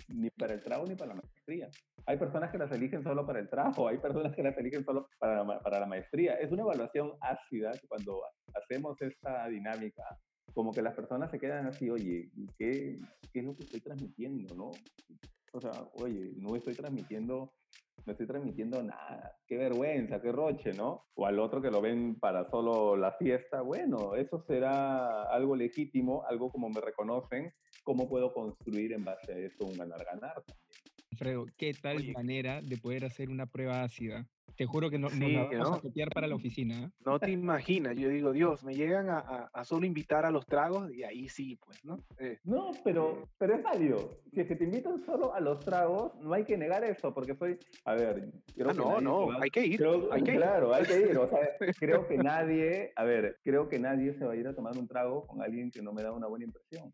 ni 0.09 0.29
para 0.29 0.53
el 0.53 0.61
trago 0.61 0.85
ni 0.85 0.93
para 0.93 1.15
la 1.15 1.21
maestría. 1.23 1.67
Hay 2.05 2.17
personas 2.17 2.51
que 2.51 2.59
las 2.59 2.71
eligen 2.71 3.01
solo 3.01 3.25
para 3.25 3.39
el 3.39 3.49
trabajo, 3.49 3.87
hay 3.87 3.97
personas 3.97 4.35
que 4.35 4.43
las 4.43 4.55
eligen 4.59 4.85
solo 4.85 5.07
para 5.17 5.43
la, 5.43 5.59
para 5.59 5.79
la 5.79 5.87
maestría. 5.87 6.35
Es 6.35 6.51
una 6.51 6.61
evaluación 6.61 7.13
ácida 7.19 7.71
cuando 7.87 8.21
hacemos 8.53 9.01
esta 9.01 9.47
dinámica, 9.47 10.03
como 10.53 10.71
que 10.71 10.83
las 10.83 10.93
personas 10.93 11.31
se 11.31 11.39
quedan 11.39 11.65
así, 11.65 11.89
oye, 11.89 12.29
¿qué, 12.59 12.99
qué 13.33 13.39
es 13.39 13.45
lo 13.45 13.55
que 13.55 13.63
estoy 13.63 13.81
transmitiendo? 13.81 14.53
¿no? 14.53 14.69
O 15.53 15.61
sea, 15.61 15.71
oye, 15.93 16.33
no 16.37 16.55
estoy 16.55 16.75
transmitiendo 16.75 17.53
no 18.05 18.11
estoy 18.11 18.27
transmitiendo 18.27 18.83
nada. 18.83 19.37
Qué 19.47 19.57
vergüenza, 19.57 20.21
qué 20.21 20.31
roche, 20.31 20.73
¿no? 20.73 21.05
O 21.15 21.25
al 21.25 21.39
otro 21.39 21.61
que 21.61 21.71
lo 21.71 21.81
ven 21.81 22.19
para 22.19 22.49
solo 22.49 22.97
la 22.97 23.13
fiesta. 23.13 23.61
Bueno, 23.61 24.15
eso 24.15 24.43
será 24.45 25.23
algo 25.23 25.55
legítimo, 25.55 26.25
algo 26.27 26.51
como 26.51 26.69
me 26.69 26.81
reconocen. 26.81 27.53
¿Cómo 27.83 28.09
puedo 28.09 28.33
construir 28.33 28.93
en 28.93 29.03
base 29.03 29.31
a 29.31 29.37
eso 29.37 29.65
un 29.65 29.77
ganar-ganar 29.77 30.43
también? 30.43 30.72
Alfredo, 31.23 31.45
¿qué 31.55 31.73
tal 31.73 32.11
manera 32.13 32.61
de 32.61 32.77
poder 32.77 33.05
hacer 33.05 33.29
una 33.29 33.45
prueba 33.45 33.81
ácida? 33.81 34.27
Te 34.57 34.65
juro 34.65 34.89
que 34.89 34.99
no, 34.99 35.07
no 35.09 35.29
la 35.29 35.45
vamos 35.45 35.77
a 35.77 35.81
copiar 35.81 36.09
para 36.09 36.27
la 36.27 36.35
oficina. 36.35 36.83
¿eh? 36.83 36.89
No 37.05 37.17
te 37.17 37.31
imaginas, 37.31 37.95
yo 37.95 38.09
digo, 38.09 38.33
Dios, 38.33 38.61
me 38.65 38.75
llegan 38.75 39.09
a, 39.09 39.49
a, 39.53 39.63
solo 39.63 39.85
invitar 39.85 40.25
a 40.25 40.31
los 40.31 40.45
tragos 40.45 40.93
y 40.93 41.03
ahí 41.03 41.29
sí, 41.29 41.57
pues, 41.65 41.83
¿no? 41.85 42.03
Eh, 42.19 42.39
no, 42.43 42.71
pero, 42.83 43.29
pero 43.37 43.55
es 43.55 43.63
válido. 43.63 44.19
Si 44.33 44.41
es 44.41 44.47
que 44.47 44.57
te 44.57 44.65
invitan 44.65 45.03
solo 45.05 45.33
a 45.33 45.39
los 45.39 45.61
tragos, 45.61 46.13
no 46.19 46.33
hay 46.33 46.43
que 46.43 46.57
negar 46.57 46.83
eso, 46.83 47.13
porque 47.13 47.35
soy, 47.35 47.57
a 47.85 47.93
ver... 47.93 48.29
Ah, 48.65 48.73
no, 48.73 48.99
no, 48.99 49.31
hay 49.41 49.49
que 49.49 49.65
ir, 49.65 49.81
hay 50.11 50.23
que 50.23 50.35
Claro, 50.35 50.73
hay 50.73 50.83
que 50.83 50.99
ir, 50.99 51.17
o 51.17 51.29
sea, 51.29 51.39
creo 51.79 52.05
que 52.05 52.17
nadie, 52.17 52.91
a 52.97 53.05
ver, 53.05 53.39
creo 53.43 53.69
que 53.69 53.79
nadie 53.79 54.13
se 54.13 54.25
va 54.25 54.33
a 54.33 54.35
ir 54.35 54.47
a 54.47 54.53
tomar 54.53 54.77
un 54.77 54.89
trago 54.89 55.25
con 55.25 55.41
alguien 55.41 55.71
que 55.71 55.81
no 55.81 55.93
me 55.93 56.03
da 56.03 56.11
una 56.11 56.27
buena 56.27 56.43
impresión. 56.43 56.93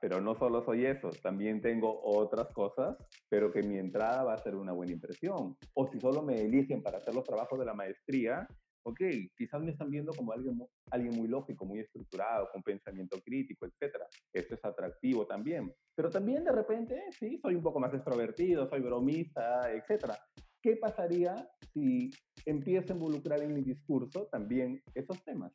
Pero 0.00 0.20
no 0.20 0.34
solo 0.34 0.64
soy 0.64 0.86
eso, 0.86 1.10
también 1.22 1.60
tengo 1.60 2.00
otras 2.04 2.48
cosas, 2.52 2.96
pero 3.28 3.50
que 3.50 3.62
mi 3.62 3.78
entrada 3.78 4.24
va 4.24 4.34
a 4.34 4.38
ser 4.38 4.54
una 4.54 4.72
buena 4.72 4.92
impresión. 4.92 5.56
O 5.74 5.86
si 5.88 5.98
solo 6.00 6.22
me 6.22 6.40
eligen 6.40 6.82
para 6.82 6.98
hacer 6.98 7.14
los 7.14 7.24
trabajos 7.24 7.58
de 7.58 7.64
la 7.64 7.74
maestría, 7.74 8.46
ok, 8.84 9.00
quizás 9.36 9.62
me 9.62 9.70
están 9.70 9.90
viendo 9.90 10.12
como 10.12 10.32
alguien, 10.32 10.58
alguien 10.90 11.14
muy 11.16 11.28
lógico, 11.28 11.64
muy 11.64 11.80
estructurado, 11.80 12.48
con 12.52 12.62
pensamiento 12.62 13.20
crítico, 13.24 13.66
etc. 13.66 13.96
Esto 14.32 14.54
es 14.54 14.64
atractivo 14.64 15.26
también. 15.26 15.72
Pero 15.94 16.10
también 16.10 16.44
de 16.44 16.52
repente, 16.52 17.00
sí, 17.18 17.38
soy 17.40 17.54
un 17.54 17.62
poco 17.62 17.80
más 17.80 17.94
extrovertido, 17.94 18.68
soy 18.68 18.80
bromista, 18.80 19.70
etc. 19.72 20.12
¿Qué 20.60 20.76
pasaría 20.76 21.48
si 21.72 22.10
empiezo 22.46 22.92
a 22.92 22.96
involucrar 22.96 23.42
en 23.42 23.54
mi 23.54 23.62
discurso 23.62 24.28
también 24.30 24.80
esos 24.94 25.22
temas? 25.24 25.52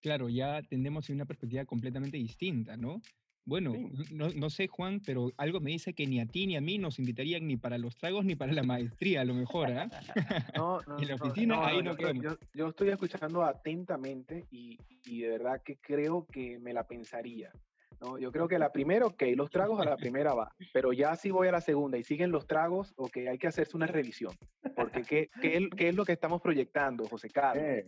Claro, 0.00 0.28
ya 0.28 0.60
tendemos 0.68 1.08
en 1.08 1.16
una 1.16 1.24
perspectiva 1.24 1.64
completamente 1.64 2.18
distinta, 2.18 2.76
¿no? 2.76 3.00
Bueno, 3.46 3.74
no, 4.10 4.28
no, 4.30 4.48
sé, 4.48 4.68
Juan, 4.68 5.00
pero 5.04 5.30
algo 5.36 5.60
me 5.60 5.70
dice 5.70 5.92
que 5.92 6.06
ni 6.06 6.18
a 6.18 6.26
ti 6.26 6.46
ni 6.46 6.56
a 6.56 6.62
mí 6.62 6.78
nos 6.78 6.98
invitarían 6.98 7.46
ni 7.46 7.58
para 7.58 7.76
los 7.76 7.96
tragos 7.96 8.24
ni 8.24 8.34
para 8.34 8.52
la 8.52 8.62
maestría, 8.62 9.20
a 9.20 9.24
lo 9.24 9.34
mejor, 9.34 9.70
¿eh? 9.70 9.88
No, 10.58 10.80
no, 10.86 10.98
en 10.98 11.08
la 11.08 11.14
oficina 11.16 11.66
ahí 11.66 11.82
no, 11.82 11.94
yo, 11.96 12.38
yo, 12.54 12.68
estoy 12.68 12.88
escuchando 12.88 13.44
atentamente 13.44 14.46
y, 14.50 14.78
y, 15.04 15.20
de 15.20 15.28
verdad 15.28 15.60
que 15.62 15.76
creo 15.76 16.26
que 16.26 16.58
me 16.58 16.72
la 16.72 16.84
pensaría. 16.84 17.52
¿no? 18.00 18.18
Yo 18.18 18.32
creo 18.32 18.48
que 18.48 18.58
la 18.58 18.72
primera, 18.72 19.06
ok, 19.06 19.22
los 19.36 19.50
tragos 19.50 19.78
a 19.80 19.84
la 19.84 19.96
primera 19.96 20.34
va, 20.34 20.54
pero 20.72 20.92
ya 20.92 21.14
si 21.14 21.30
voy 21.30 21.48
a 21.48 21.52
la 21.52 21.60
segunda 21.60 21.98
y 21.98 22.02
siguen 22.02 22.32
los 22.32 22.46
tragos, 22.46 22.94
ok, 22.96 23.18
hay 23.30 23.38
que 23.38 23.46
hacerse 23.46 23.76
una 23.76 23.86
revisión. 23.86 24.32
Porque 24.74 25.02
¿qué, 25.02 25.30
qué, 25.40 25.56
es, 25.56 25.62
qué 25.76 25.88
es 25.90 25.94
lo 25.94 26.04
que 26.04 26.12
estamos 26.12 26.40
proyectando, 26.40 27.04
José 27.04 27.28
Carlos? 27.28 27.64
Eh, 27.64 27.86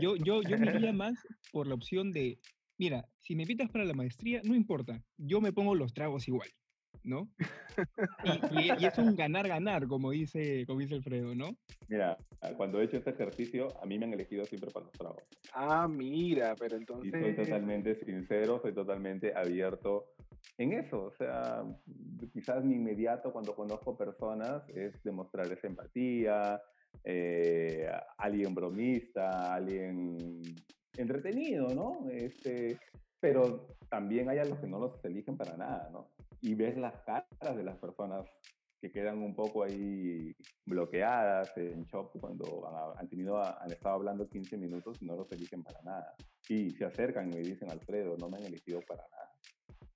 yo, 0.00 0.16
yo, 0.16 0.42
yo 0.42 0.58
me 0.58 0.74
iría 0.74 0.92
más 0.92 1.26
por 1.52 1.66
la 1.66 1.74
opción 1.74 2.12
de 2.12 2.38
mira, 2.78 3.06
si 3.20 3.34
me 3.36 3.42
invitas 3.42 3.70
para 3.70 3.84
la 3.84 3.94
maestría, 3.94 4.40
no 4.44 4.54
importa, 4.54 5.02
yo 5.16 5.40
me 5.40 5.52
pongo 5.52 5.74
los 5.74 5.92
tragos 5.94 6.28
igual, 6.28 6.48
¿no? 7.02 7.28
Y, 8.24 8.82
y, 8.82 8.86
es 8.86 8.98
un 8.98 9.14
ganar-ganar, 9.16 9.86
como 9.86 10.10
dice, 10.10 10.64
como 10.66 10.80
dice 10.80 10.94
Alfredo, 10.94 11.34
¿no? 11.34 11.56
Mira, 11.88 12.16
ah, 12.40 12.52
cuando 12.56 12.80
he 12.80 12.84
hecho 12.84 12.96
este 12.96 13.10
ejercicio, 13.10 13.68
a 13.82 13.86
mí 13.86 13.98
me 13.98 14.06
han 14.06 14.14
elegido 14.14 14.44
siempre 14.44 14.70
para 14.70 14.86
los 14.86 14.92
tragos. 14.92 15.22
Ah, 15.52 15.86
mira, 15.88 16.54
pero 16.58 16.76
entonces... 16.76 17.12
Y 17.14 17.20
soy 17.20 17.34
totalmente 17.34 17.94
sincero, 18.04 18.60
soy 18.62 18.72
totalmente 18.72 19.32
abierto 19.34 20.14
en 20.58 20.72
eso. 20.72 21.04
O 21.04 21.12
sea, 21.12 21.64
quizás 22.32 22.64
mi 22.64 22.76
inmediato 22.76 23.32
cuando 23.32 23.54
conozco 23.54 23.96
personas 23.96 24.68
es 24.70 25.02
demostrar 25.02 25.50
esa 25.52 25.66
empatía, 25.66 26.60
eh, 27.02 27.90
alguien 28.18 28.54
bromista, 28.54 29.54
alguien 29.54 30.42
entretenido, 30.96 31.68
¿no? 31.68 32.08
Este, 32.10 32.78
pero 33.20 33.68
también 33.88 34.28
hay 34.28 34.38
a 34.38 34.44
los 34.44 34.58
que 34.58 34.66
no 34.66 34.78
los 34.78 35.04
eligen 35.04 35.36
para 35.36 35.56
nada, 35.56 35.88
¿no? 35.92 36.10
Y 36.40 36.54
ves 36.54 36.76
las 36.76 36.94
caras 37.02 37.56
de 37.56 37.62
las 37.62 37.76
personas 37.78 38.26
que 38.80 38.92
quedan 38.92 39.22
un 39.22 39.34
poco 39.34 39.64
ahí 39.64 40.36
bloqueadas 40.66 41.56
en 41.56 41.84
shock 41.84 42.18
cuando 42.20 42.68
han, 42.98 43.08
tenido, 43.08 43.42
han 43.42 43.72
estado 43.72 43.94
hablando 43.94 44.28
15 44.28 44.58
minutos 44.58 44.98
y 45.00 45.06
no 45.06 45.16
los 45.16 45.32
eligen 45.32 45.62
para 45.62 45.80
nada. 45.82 46.14
Y 46.48 46.70
se 46.72 46.84
acercan 46.84 47.30
y 47.30 47.34
me 47.34 47.40
dicen, 47.40 47.70
Alfredo, 47.70 48.16
no 48.18 48.28
me 48.28 48.36
han 48.36 48.44
elegido 48.44 48.80
para 48.86 49.02
nada. 49.10 49.32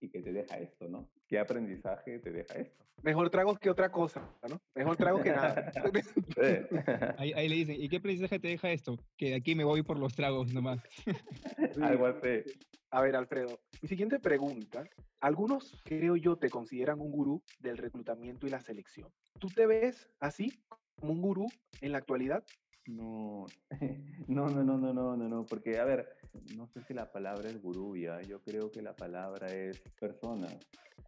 ¿Y 0.00 0.08
qué 0.08 0.20
te 0.20 0.32
deja 0.32 0.58
esto, 0.58 0.88
no? 0.88 1.08
¿Qué 1.26 1.38
aprendizaje 1.38 2.18
te 2.20 2.30
deja 2.30 2.54
esto? 2.54 2.84
Mejor 3.02 3.30
tragos 3.30 3.58
que 3.58 3.70
otra 3.70 3.90
cosa, 3.90 4.28
¿no? 4.48 4.60
Mejor 4.74 4.96
tragos 4.96 5.22
que 5.22 5.30
nada. 5.30 5.72
ahí, 7.18 7.32
ahí, 7.32 7.48
le 7.48 7.54
dicen, 7.54 7.76
¿y 7.80 7.88
qué 7.88 7.96
aprendizaje 7.96 8.38
te 8.38 8.48
deja 8.48 8.70
esto? 8.70 8.96
Que 9.16 9.30
de 9.30 9.34
aquí 9.36 9.54
me 9.54 9.64
voy 9.64 9.82
por 9.82 9.98
los 9.98 10.14
tragos 10.14 10.52
nomás. 10.52 10.80
Algo 11.82 12.06
así. 12.06 12.42
A 12.90 13.02
ver, 13.02 13.16
Alfredo, 13.16 13.60
mi 13.82 13.88
siguiente 13.88 14.18
pregunta. 14.18 14.84
Algunos, 15.20 15.80
creo 15.84 16.16
yo, 16.16 16.36
te 16.36 16.48
consideran 16.48 17.00
un 17.00 17.10
gurú 17.10 17.42
del 17.60 17.76
reclutamiento 17.76 18.46
y 18.46 18.50
la 18.50 18.60
selección. 18.60 19.12
¿Tú 19.38 19.48
te 19.48 19.66
ves 19.66 20.08
así, 20.20 20.52
como 20.96 21.12
un 21.12 21.20
gurú 21.20 21.46
en 21.80 21.92
la 21.92 21.98
actualidad? 21.98 22.44
No, 22.88 23.46
no, 24.28 24.48
no, 24.48 24.64
no, 24.64 24.78
no, 24.78 24.94
no, 24.94 25.16
no, 25.16 25.28
no, 25.28 25.46
porque, 25.46 25.78
a 25.78 25.84
ver, 25.84 26.08
no 26.56 26.66
sé 26.68 26.82
si 26.84 26.94
la 26.94 27.12
palabra 27.12 27.50
es 27.50 27.60
gurúbia, 27.60 28.22
yo 28.22 28.40
creo 28.40 28.70
que 28.70 28.80
la 28.80 28.96
palabra 28.96 29.46
es 29.54 29.78
persona, 30.00 30.48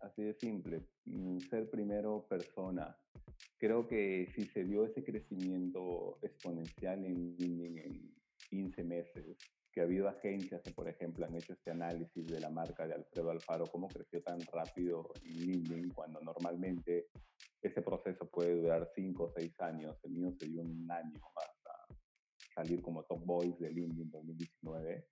así 0.03 0.23
de 0.23 0.35
simple, 0.35 0.83
mm, 1.07 1.39
ser 1.49 1.71
primero 1.71 2.27
persona. 2.29 2.95
Creo 3.59 3.89
que 3.89 4.27
si 4.35 4.45
se 4.45 4.65
dio 4.65 4.85
ese 4.85 5.03
crecimiento 5.03 6.19
exponencial 6.21 7.03
en, 7.05 7.35
en 7.39 8.15
15 8.51 8.85
meses, 8.85 9.39
que 9.73 9.81
ha 9.81 9.85
habido 9.85 10.09
agencias 10.09 10.61
que, 10.63 10.73
por 10.73 10.87
ejemplo, 10.87 11.25
han 11.25 11.35
hecho 11.35 11.55
este 11.55 11.71
análisis 11.71 12.27
de 12.27 12.41
la 12.41 12.51
marca 12.51 12.87
de 12.87 12.95
Alfredo 12.95 13.31
Alfaro, 13.31 13.65
cómo 13.67 13.89
creció 13.89 14.21
tan 14.23 14.41
rápido 14.53 15.13
en 15.25 15.37
LinkedIn, 15.47 15.91
cuando 15.95 16.21
normalmente 16.21 17.07
ese 17.63 17.81
proceso 17.81 18.29
puede 18.29 18.61
durar 18.61 18.91
5 18.95 19.25
o 19.25 19.33
6 19.35 19.61
años, 19.61 19.97
el 20.03 20.13
mío 20.13 20.33
se 20.39 20.47
dio 20.47 20.63
un 20.63 20.91
año 20.91 21.21
más 21.35 21.60
salir 22.61 22.83
como 22.83 23.05
Top 23.05 23.25
Boys 23.25 23.59
de 23.59 23.71
LinkedIn 23.71 24.11
2019, 24.11 25.07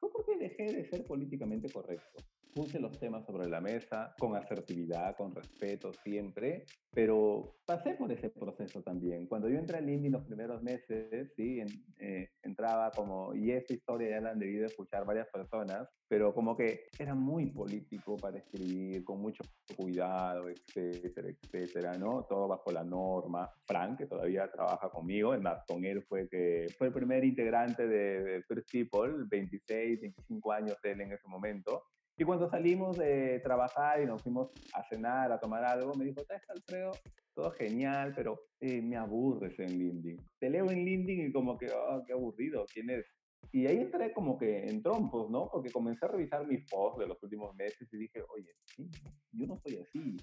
fue 0.00 0.12
porque 0.12 0.38
dejé 0.38 0.72
de 0.72 0.88
ser 0.88 1.06
políticamente 1.06 1.70
correcto 1.70 2.24
puse 2.58 2.80
los 2.80 2.98
temas 2.98 3.24
sobre 3.24 3.48
la 3.48 3.60
mesa 3.60 4.16
con 4.18 4.34
asertividad, 4.34 5.14
con 5.16 5.32
respeto 5.32 5.92
siempre, 5.92 6.66
pero 6.92 7.54
pasé 7.64 7.94
por 7.94 8.10
ese 8.10 8.30
proceso 8.30 8.82
también. 8.82 9.28
Cuando 9.28 9.48
yo 9.48 9.58
entré 9.58 9.78
al 9.78 9.88
Indie 9.88 10.10
los 10.10 10.24
primeros 10.24 10.60
meses, 10.60 11.32
sí, 11.36 11.62
eh, 12.00 12.30
entraba 12.42 12.90
como, 12.90 13.32
y 13.32 13.52
esta 13.52 13.74
historia 13.74 14.10
ya 14.10 14.20
la 14.20 14.30
han 14.30 14.40
debido 14.40 14.66
escuchar 14.66 15.06
varias 15.06 15.28
personas, 15.28 15.88
pero 16.08 16.34
como 16.34 16.56
que 16.56 16.88
era 16.98 17.14
muy 17.14 17.46
político 17.46 18.16
para 18.16 18.38
escribir, 18.38 19.04
con 19.04 19.20
mucho 19.20 19.44
cuidado, 19.76 20.48
etcétera, 20.48 21.28
etcétera, 21.28 21.92
¿no? 21.96 22.26
Todo 22.28 22.48
bajo 22.48 22.72
la 22.72 22.82
norma. 22.82 23.48
Frank, 23.66 23.98
que 23.98 24.06
todavía 24.06 24.50
trabaja 24.50 24.90
conmigo, 24.90 25.32
en 25.32 25.42
más, 25.42 25.64
con 25.64 25.84
él 25.84 26.02
fue 26.02 26.28
que 26.28 26.66
fue 26.76 26.88
el 26.88 26.92
primer 26.92 27.24
integrante 27.24 27.86
de 27.86 28.42
First 28.48 28.68
People, 28.72 29.26
26, 29.28 30.00
25 30.00 30.52
años 30.52 30.76
él 30.82 31.02
en 31.02 31.12
ese 31.12 31.28
momento, 31.28 31.84
y 32.18 32.24
cuando 32.24 32.50
salimos 32.50 32.98
de 32.98 33.38
trabajar 33.44 34.02
y 34.02 34.06
nos 34.06 34.20
fuimos 34.20 34.50
a 34.74 34.82
cenar, 34.88 35.30
a 35.30 35.38
tomar 35.38 35.64
algo, 35.64 35.94
me 35.94 36.04
dijo, 36.04 36.20
¿sabes, 36.26 36.42
Alfredo? 36.50 36.90
Todo 37.32 37.52
genial, 37.52 38.12
pero 38.16 38.40
eh, 38.60 38.82
me 38.82 38.96
aburres 38.96 39.56
en 39.60 39.78
LinkedIn. 39.78 40.20
Te 40.40 40.50
leo 40.50 40.68
en 40.68 40.84
LinkedIn 40.84 41.28
y 41.28 41.32
como 41.32 41.56
que, 41.56 41.70
oh, 41.70 42.02
qué 42.04 42.12
aburrido, 42.14 42.66
¿quién 42.72 42.90
es? 42.90 43.06
Y 43.52 43.68
ahí 43.68 43.76
entré 43.76 44.12
como 44.12 44.36
que 44.36 44.64
en 44.68 44.82
trompos, 44.82 45.30
¿no? 45.30 45.48
Porque 45.48 45.70
comencé 45.70 46.06
a 46.06 46.08
revisar 46.08 46.44
mis 46.44 46.68
posts 46.68 46.98
de 46.98 47.06
los 47.06 47.22
últimos 47.22 47.54
meses 47.54 47.88
y 47.92 47.96
dije, 47.96 48.20
oye, 48.34 48.52
sí, 48.66 48.90
yo 49.32 49.46
no 49.46 49.56
soy 49.60 49.76
así. 49.76 50.16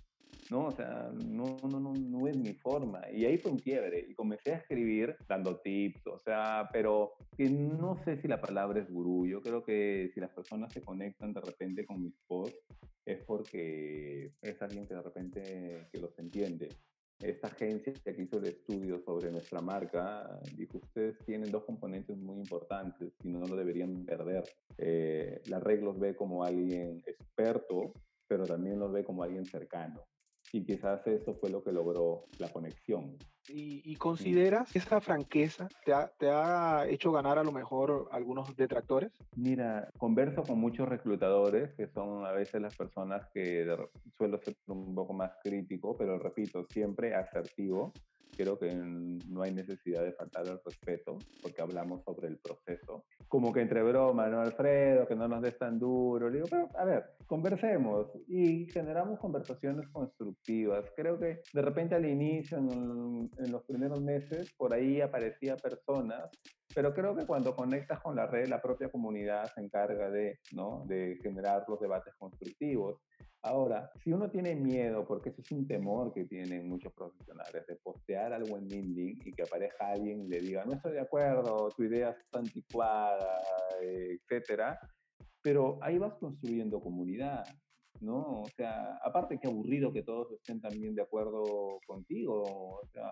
¿No? 0.50 0.67
O 0.67 0.71
sea, 0.71 1.12
no, 1.26 1.58
no, 1.63 1.80
no, 1.80 1.93
no 1.93 2.28
es 2.28 2.38
mi 2.38 2.54
forma. 2.54 3.02
Y 3.12 3.26
ahí 3.26 3.38
fue 3.38 3.52
un 3.52 3.60
quiebre 3.60 4.06
y 4.08 4.13
comencé 4.13 4.54
a 4.54 4.58
escribir 4.58 5.15
dando 5.28 5.60
tips, 5.60 6.08
o 6.08 6.19
sea, 6.19 6.69
pero 6.71 7.13
que 7.38 7.50
no 7.50 7.98
sé 8.04 8.21
si 8.21 8.28
la 8.28 8.41
palabra 8.41 8.80
es 8.80 8.89
gurú. 8.89 9.26
Yo 9.26 9.41
creo 9.41 9.63
que 9.63 10.12
si 10.13 10.19
las 10.19 10.32
personas 10.32 10.71
se 10.74 10.82
conectan 10.82 11.34
de 11.34 11.41
repente 11.41 11.86
con 11.86 12.02
mis 12.02 12.15
posts 12.28 12.60
es 13.06 13.24
porque 13.26 14.32
es 14.41 14.62
alguien 14.62 14.88
que 14.88 14.95
de 14.95 15.02
repente 15.02 15.88
que 15.91 16.00
los 16.00 16.17
entiende. 16.17 16.69
Esta 17.19 17.48
agencia 17.48 17.93
que 18.04 18.21
hizo 18.21 18.39
el 18.39 18.48
estudio 18.48 19.00
sobre 19.00 19.32
nuestra 19.32 19.62
marca 19.62 20.38
dijo, 20.58 20.80
ustedes 20.80 21.17
tienen 21.26 21.50
dos 21.50 21.63
componentes 21.63 22.17
muy 22.17 22.39
importantes 22.39 23.13
y 23.24 23.30
no 23.30 23.39
lo 23.39 23.56
deberían 23.56 24.06
perder. 24.06 24.43
Eh, 24.78 25.41
la 25.48 25.60
red 25.60 25.82
los 25.82 25.98
ve 25.98 26.15
como 26.15 26.43
alguien 26.43 27.02
experto, 27.06 27.93
pero 28.28 28.45
también 28.45 28.80
los 28.80 28.91
ve 28.91 29.06
como 29.06 29.24
alguien 29.24 29.45
cercano 29.45 30.04
y 30.55 30.63
quizás 30.63 31.05
eso 31.05 31.33
fue 31.35 31.49
lo 31.49 31.61
que 31.61 31.73
logró 31.73 32.27
la 32.39 32.47
conexión. 32.47 33.17
¿Y, 33.49 33.95
consideras 33.97 34.71
que 34.71 34.79
esa 34.79 35.01
franqueza 35.01 35.67
te 35.83 35.93
ha, 35.93 36.07
te 36.17 36.29
ha, 36.29 36.87
hecho 36.87 37.11
ganar 37.11 37.37
a 37.37 37.43
lo 37.43 37.51
mejor 37.51 38.07
algunos 38.11 38.55
detractores? 38.55 39.11
Mira, 39.35 39.89
converso 39.97 40.43
con 40.43 40.57
muchos 40.57 40.87
reclutadores 40.87 41.73
que 41.73 41.87
son 41.87 42.25
a 42.25 42.31
veces 42.31 42.61
las 42.61 42.75
personas 42.75 43.27
que 43.33 43.67
suelo 44.17 44.39
ser 44.39 44.55
un 44.67 44.95
poco 44.95 45.13
más 45.13 45.31
crítico, 45.43 45.95
pero 45.97 46.17
repito, 46.17 46.65
siempre 46.69 47.13
asertivo 47.13 47.91
creo 48.36 48.58
que 48.58 48.74
no 48.74 49.41
hay 49.41 49.52
necesidad 49.52 50.04
de 50.04 50.13
faltar 50.13 50.48
el 50.48 50.60
respeto, 50.63 51.17
porque 51.41 51.62
hablamos 51.62 52.04
sobre 52.04 52.28
el 52.28 52.38
proceso. 52.38 53.06
Como 53.28 53.52
que 53.54 53.62
entre 53.62 53.84
broma, 53.84 54.28
¿no, 54.28 54.41
Alfredo? 54.41 55.08
Que 55.08 55.15
no 55.15 55.28
nos 55.28 55.41
des 55.41 55.58
tan 55.58 55.80
duro. 55.80 56.30
Le 56.30 56.38
digo, 56.38 56.48
pero 56.50 56.69
a 56.78 56.86
ver, 56.86 57.06
conversemos 57.28 58.08
y 58.28 58.67
generamos 58.71 59.19
conversaciones 59.19 59.88
constructivas. 59.89 60.91
Creo 60.95 61.19
que 61.19 61.41
de 61.54 61.62
repente 61.62 61.95
al 61.95 62.06
inicio, 62.06 62.58
en, 62.58 63.30
en 63.38 63.52
los 63.52 63.63
primeros 63.63 64.02
meses, 64.02 64.54
por 64.58 64.74
ahí 64.74 65.02
aparecía 65.02 65.56
personas 65.56 66.30
pero 66.76 66.93
creo 66.93 67.15
que 67.15 67.26
cuando 67.26 67.56
conectas 67.56 68.02
con 68.02 68.17
la 68.17 68.28
red, 68.28 68.48
la 68.48 68.62
propia 68.62 68.89
comunidad 68.89 69.50
se 69.54 69.62
encarga 69.62 70.10
de, 70.10 70.39
¿no? 70.52 70.84
de 70.86 71.17
generar 71.24 71.63
los 71.69 71.80
debates 71.80 72.13
constructivos. 72.15 73.00
Ahora, 73.45 73.91
si 74.03 74.12
uno 74.12 74.27
tiene 74.31 74.55
miedo, 74.55 75.05
porque 75.05 75.29
ese 75.29 75.41
es 75.41 75.51
un 75.51 75.67
temor 75.67 76.12
que 76.12 76.25
tienen 76.25 76.67
muchos 76.67 76.91
profesionales, 76.93 77.63
de 77.67 77.75
postear 77.75 78.34
algo 78.34 78.58
en 78.58 78.67
LinkedIn 78.67 79.21
y 79.23 79.31
que 79.34 79.43
aparezca 79.43 79.89
alguien 79.89 80.21
y 80.21 80.27
le 80.27 80.39
diga, 80.39 80.65
no 80.65 80.73
estoy 80.73 80.93
de 80.93 81.01
acuerdo, 81.01 81.69
tu 81.77 81.84
idea 81.84 82.10
está 82.10 82.39
anticuada, 82.39 83.39
etcétera, 83.84 84.79
pero 85.43 85.77
ahí 85.84 85.99
vas 85.99 86.15
construyendo 86.15 86.79
comunidad. 86.79 87.43
¿no? 88.01 88.41
O 88.41 88.47
sea, 88.58 88.97
aparte 89.03 89.39
que 89.39 89.47
aburrido 89.47 89.93
que 89.93 90.01
todos 90.01 90.31
estén 90.31 90.60
también 90.60 90.95
de 90.95 91.03
acuerdo 91.03 91.79
contigo, 91.86 92.41
o 92.81 92.88
sea, 92.91 93.12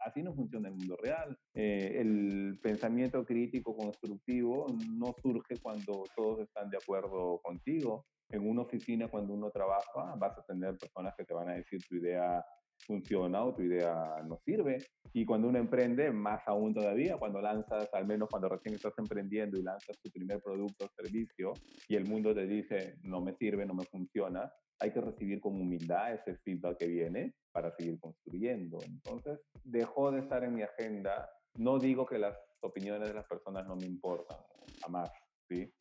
así 0.00 0.22
no 0.22 0.34
funciona 0.34 0.68
el 0.68 0.74
mundo 0.74 0.96
real. 1.02 1.36
Eh, 1.54 1.96
el 2.00 2.58
pensamiento 2.62 3.24
crítico 3.24 3.74
constructivo 3.74 4.66
no 4.92 5.14
surge 5.22 5.56
cuando 5.60 6.04
todos 6.14 6.40
están 6.40 6.68
de 6.68 6.76
acuerdo 6.76 7.40
contigo. 7.42 8.04
En 8.30 8.48
una 8.48 8.62
oficina, 8.62 9.08
cuando 9.08 9.34
uno 9.34 9.50
trabaja, 9.50 10.14
vas 10.16 10.38
a 10.38 10.44
tener 10.44 10.78
personas 10.78 11.14
que 11.16 11.24
te 11.24 11.34
van 11.34 11.48
a 11.48 11.54
decir 11.54 11.84
tu 11.88 11.96
idea 11.96 12.44
funciona 12.86 13.44
o 13.44 13.54
tu 13.54 13.62
idea 13.62 14.22
no 14.26 14.40
sirve. 14.44 14.88
Y 15.12 15.24
cuando 15.24 15.48
uno 15.48 15.58
emprende, 15.58 16.10
más 16.10 16.42
aún 16.46 16.74
todavía, 16.74 17.16
cuando 17.18 17.40
lanzas, 17.40 17.88
al 17.92 18.06
menos 18.06 18.28
cuando 18.30 18.48
recién 18.48 18.74
estás 18.74 18.94
emprendiendo 18.98 19.58
y 19.58 19.62
lanzas 19.62 19.96
tu 20.02 20.10
primer 20.10 20.40
producto 20.40 20.84
o 20.84 20.90
servicio 20.96 21.60
y 21.88 21.96
el 21.96 22.04
mundo 22.04 22.34
te 22.34 22.46
dice, 22.46 22.96
no 23.02 23.20
me 23.20 23.34
sirve, 23.34 23.66
no 23.66 23.74
me 23.74 23.84
funciona, 23.86 24.50
hay 24.80 24.92
que 24.92 25.00
recibir 25.00 25.40
con 25.40 25.54
humildad 25.54 26.14
ese 26.14 26.36
feedback 26.38 26.78
que 26.78 26.86
viene 26.86 27.34
para 27.52 27.74
seguir 27.76 27.98
construyendo. 28.00 28.82
Entonces, 28.84 29.40
dejó 29.64 30.10
de 30.10 30.20
estar 30.20 30.42
en 30.44 30.54
mi 30.54 30.62
agenda. 30.62 31.28
No 31.54 31.78
digo 31.78 32.06
que 32.06 32.18
las 32.18 32.36
opiniones 32.60 33.08
de 33.08 33.14
las 33.14 33.26
personas 33.26 33.66
no 33.66 33.76
me 33.76 33.86
importan, 33.86 34.38
jamás, 34.80 35.10
¿sí? 35.48 35.72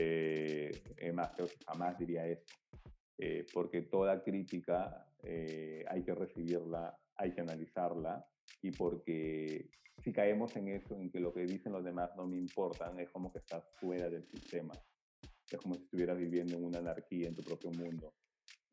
Eh, 0.00 1.12
más, 1.12 1.32
jamás 1.66 1.98
diría 1.98 2.24
eso. 2.26 2.44
Eh, 3.18 3.44
porque 3.52 3.82
toda 3.82 4.22
crítica 4.22 5.04
eh, 5.24 5.84
hay 5.88 6.04
que 6.04 6.14
recibirla, 6.14 6.96
hay 7.16 7.32
que 7.32 7.40
analizarla, 7.40 8.24
y 8.62 8.70
porque 8.70 9.68
si 10.04 10.12
caemos 10.12 10.54
en 10.54 10.68
eso, 10.68 10.94
en 10.94 11.10
que 11.10 11.18
lo 11.18 11.32
que 11.32 11.46
dicen 11.46 11.72
los 11.72 11.82
demás 11.82 12.10
no 12.16 12.28
me 12.28 12.36
importan, 12.36 13.00
es 13.00 13.10
como 13.10 13.32
que 13.32 13.40
estás 13.40 13.64
fuera 13.80 14.08
del 14.08 14.24
sistema. 14.28 14.72
Es 15.50 15.58
como 15.58 15.74
si 15.74 15.82
estuvieras 15.82 16.16
viviendo 16.16 16.56
en 16.56 16.64
una 16.64 16.78
anarquía 16.78 17.26
en 17.26 17.34
tu 17.34 17.42
propio 17.42 17.72
mundo. 17.72 18.14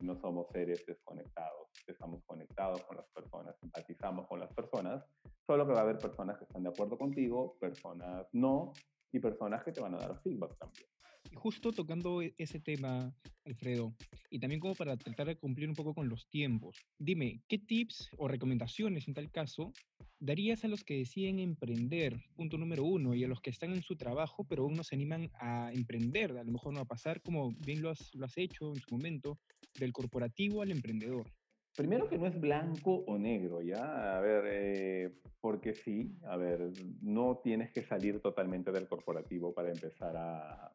No 0.01 0.15
somos 0.21 0.45
seres 0.51 0.85
desconectados, 0.85 1.69
estamos 1.87 2.23
conectados 2.25 2.83
con 2.83 2.97
las 2.97 3.07
personas, 3.07 3.55
empatizamos 3.63 4.27
con 4.27 4.39
las 4.39 4.53
personas, 4.53 5.03
solo 5.47 5.65
que 5.65 5.73
va 5.73 5.79
a 5.79 5.83
haber 5.83 5.97
personas 5.97 6.37
que 6.37 6.43
están 6.43 6.61
de 6.61 6.69
acuerdo 6.69 6.99
contigo, 6.99 7.57
personas 7.59 8.27
no, 8.33 8.73
y 9.11 9.19
personas 9.19 9.63
que 9.63 9.71
te 9.71 9.81
van 9.81 9.95
a 9.95 9.97
dar 9.97 10.21
feedback 10.21 10.55
también 10.59 10.94
justo 11.33 11.71
tocando 11.71 12.21
e, 12.21 12.33
ese 12.37 12.59
tema, 12.59 13.13
Alfredo, 13.45 13.93
y 14.29 14.39
también 14.39 14.59
como 14.59 14.75
para 14.75 14.97
tratar 14.97 15.27
de 15.27 15.37
cumplir 15.37 15.69
un 15.69 15.75
poco 15.75 15.93
con 15.93 16.09
los 16.09 16.27
tiempos, 16.27 16.77
dime, 16.97 17.41
¿qué 17.47 17.57
tips 17.57 18.09
o 18.17 18.27
recomendaciones 18.27 19.07
en 19.07 19.13
tal 19.13 19.31
caso 19.31 19.71
darías 20.19 20.63
a 20.63 20.67
los 20.67 20.83
que 20.83 20.97
deciden 20.97 21.39
emprender, 21.39 22.15
punto 22.35 22.57
número 22.57 22.83
uno, 22.83 23.13
y 23.13 23.23
a 23.23 23.27
los 23.27 23.41
que 23.41 23.49
están 23.49 23.73
en 23.73 23.83
su 23.83 23.95
trabajo, 23.95 24.45
pero 24.47 24.63
aún 24.63 24.75
no 24.75 24.83
se 24.83 24.95
animan 24.95 25.29
a 25.39 25.71
emprender, 25.73 26.31
a 26.37 26.43
lo 26.43 26.51
mejor 26.51 26.73
no 26.73 26.79
a 26.79 26.85
pasar, 26.85 27.21
como 27.21 27.51
bien 27.65 27.81
lo 27.81 27.89
has, 27.89 28.13
lo 28.15 28.25
has 28.25 28.37
hecho 28.37 28.69
en 28.69 28.79
su 28.79 28.91
momento, 28.91 29.37
del 29.79 29.91
corporativo 29.91 30.61
al 30.61 30.71
emprendedor? 30.71 31.31
Primero 31.75 32.07
que 32.07 32.17
no 32.17 32.25
es 32.25 32.39
blanco 32.39 33.03
o 33.05 33.17
negro, 33.17 33.61
¿ya? 33.61 34.17
A 34.17 34.21
ver, 34.21 34.45
eh, 34.47 35.19
porque 35.41 35.73
sí, 35.73 36.17
a 36.23 36.37
ver, 36.37 36.71
no 37.01 37.41
tienes 37.43 37.71
que 37.71 37.83
salir 37.83 38.21
totalmente 38.21 38.71
del 38.71 38.87
corporativo 38.87 39.53
para 39.53 39.71
empezar 39.71 40.15
a, 40.15 40.71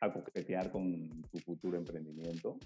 a 0.00 0.12
coquetear 0.12 0.70
con 0.70 1.22
tu 1.30 1.38
futuro 1.38 1.76
emprendimiento. 1.76 2.58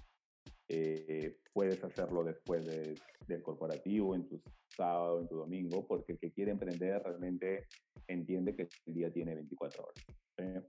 Eh, 0.67 1.37
puedes 1.53 1.83
hacerlo 1.83 2.23
después 2.23 2.65
del 2.65 3.41
corporativo, 3.41 4.15
en 4.15 4.27
tu 4.27 4.41
sábado, 4.69 5.21
en 5.21 5.27
tu 5.27 5.35
domingo, 5.35 5.85
porque 5.85 6.13
el 6.13 6.19
que 6.19 6.31
quiere 6.31 6.51
emprender 6.51 7.01
realmente 7.03 7.67
entiende 8.07 8.55
que 8.55 8.69
el 8.85 8.93
día 8.93 9.11
tiene 9.11 9.35
24 9.35 9.83
horas. 9.83 10.65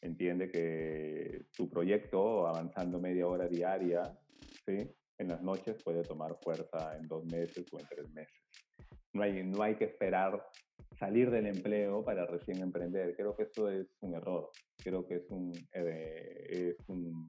Entiende 0.00 0.50
que 0.50 1.46
tu 1.56 1.70
proyecto, 1.70 2.46
avanzando 2.46 3.00
media 3.00 3.26
hora 3.26 3.48
diaria, 3.48 4.02
¿sí? 4.66 4.90
en 5.18 5.28
las 5.28 5.42
noches 5.42 5.82
puede 5.82 6.02
tomar 6.02 6.36
fuerza 6.42 6.96
en 6.96 7.06
dos 7.08 7.24
meses 7.26 7.64
o 7.72 7.78
en 7.78 7.86
tres 7.86 8.10
meses. 8.12 8.42
No 9.12 9.22
hay, 9.22 9.44
no 9.44 9.62
hay 9.62 9.76
que 9.76 9.84
esperar 9.84 10.44
salir 10.98 11.30
del 11.30 11.46
empleo 11.46 12.04
para 12.04 12.26
recién 12.26 12.60
emprender. 12.60 13.14
Creo 13.16 13.36
que 13.36 13.44
eso 13.44 13.70
es 13.70 13.86
un 14.00 14.14
error. 14.14 14.50
Creo 14.84 15.06
que 15.06 15.16
es 15.16 15.30
un, 15.30 15.52
eh, 15.72 16.76
es 16.78 16.88
un 16.88 17.26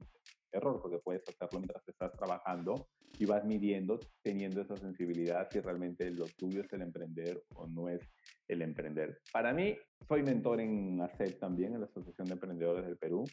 error 0.52 0.80
porque 0.80 0.98
puedes 0.98 1.22
hacerlo 1.26 1.60
mientras 1.60 1.88
estás 1.88 2.12
trabajando 2.12 2.86
y 3.18 3.24
vas 3.24 3.44
midiendo, 3.44 3.98
teniendo 4.22 4.60
esa 4.60 4.76
sensibilidad 4.76 5.48
si 5.50 5.60
realmente 5.60 6.10
lo 6.10 6.26
tuyo 6.26 6.60
es 6.60 6.72
el 6.72 6.82
emprender 6.82 7.42
o 7.54 7.66
no 7.66 7.88
es 7.88 8.00
el 8.46 8.60
emprender. 8.62 9.20
Para 9.32 9.52
mí, 9.52 9.76
soy 10.06 10.22
mentor 10.22 10.60
en 10.60 11.00
ACEP 11.00 11.38
también, 11.38 11.74
en 11.74 11.80
la 11.80 11.86
Asociación 11.86 12.28
de 12.28 12.34
Emprendedores 12.34 12.84
del 12.84 12.98
Perú. 12.98 13.24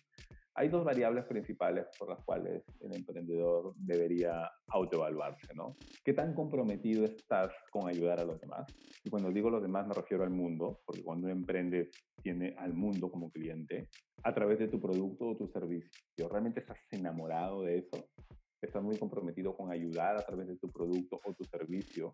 Hay 0.55 0.69
dos 0.69 0.83
variables 0.83 1.25
principales 1.25 1.87
por 1.97 2.09
las 2.09 2.23
cuales 2.23 2.63
el 2.81 2.95
emprendedor 2.95 3.73
debería 3.75 4.51
autoevaluarse, 4.67 5.53
¿no? 5.55 5.75
¿Qué 6.03 6.13
tan 6.13 6.33
comprometido 6.33 7.05
estás 7.05 7.51
con 7.71 7.89
ayudar 7.89 8.19
a 8.19 8.25
los 8.25 8.39
demás? 8.39 8.71
Y 9.03 9.09
cuando 9.09 9.31
digo 9.31 9.49
los 9.49 9.61
demás 9.61 9.87
me 9.87 9.95
refiero 9.95 10.23
al 10.23 10.29
mundo, 10.29 10.81
porque 10.85 11.03
cuando 11.03 11.27
emprende 11.27 11.89
tiene 12.21 12.55
al 12.57 12.73
mundo 12.73 13.09
como 13.09 13.31
cliente 13.31 13.89
a 14.23 14.33
través 14.33 14.59
de 14.59 14.67
tu 14.67 14.79
producto 14.79 15.29
o 15.29 15.37
tu 15.37 15.47
servicio. 15.47 16.29
¿Realmente 16.29 16.61
estás 16.61 16.77
enamorado 16.91 17.63
de 17.63 17.79
eso? 17.79 18.09
¿Estás 18.61 18.81
muy 18.81 18.97
comprometido 18.97 19.55
con 19.57 19.71
ayudar 19.71 20.15
a 20.15 20.25
través 20.25 20.47
de 20.47 20.57
tu 20.57 20.71
producto 20.71 21.19
o 21.25 21.33
tu 21.33 21.43
servicio 21.45 22.13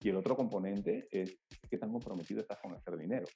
y 0.00 0.08
el 0.08 0.16
otro 0.16 0.36
componente 0.36 1.08
es 1.10 1.38
qué 1.70 1.78
tan 1.78 1.90
comprometido 1.90 2.40
estás 2.40 2.58
con 2.60 2.74
hacer 2.74 2.96
dinero. 2.96 3.26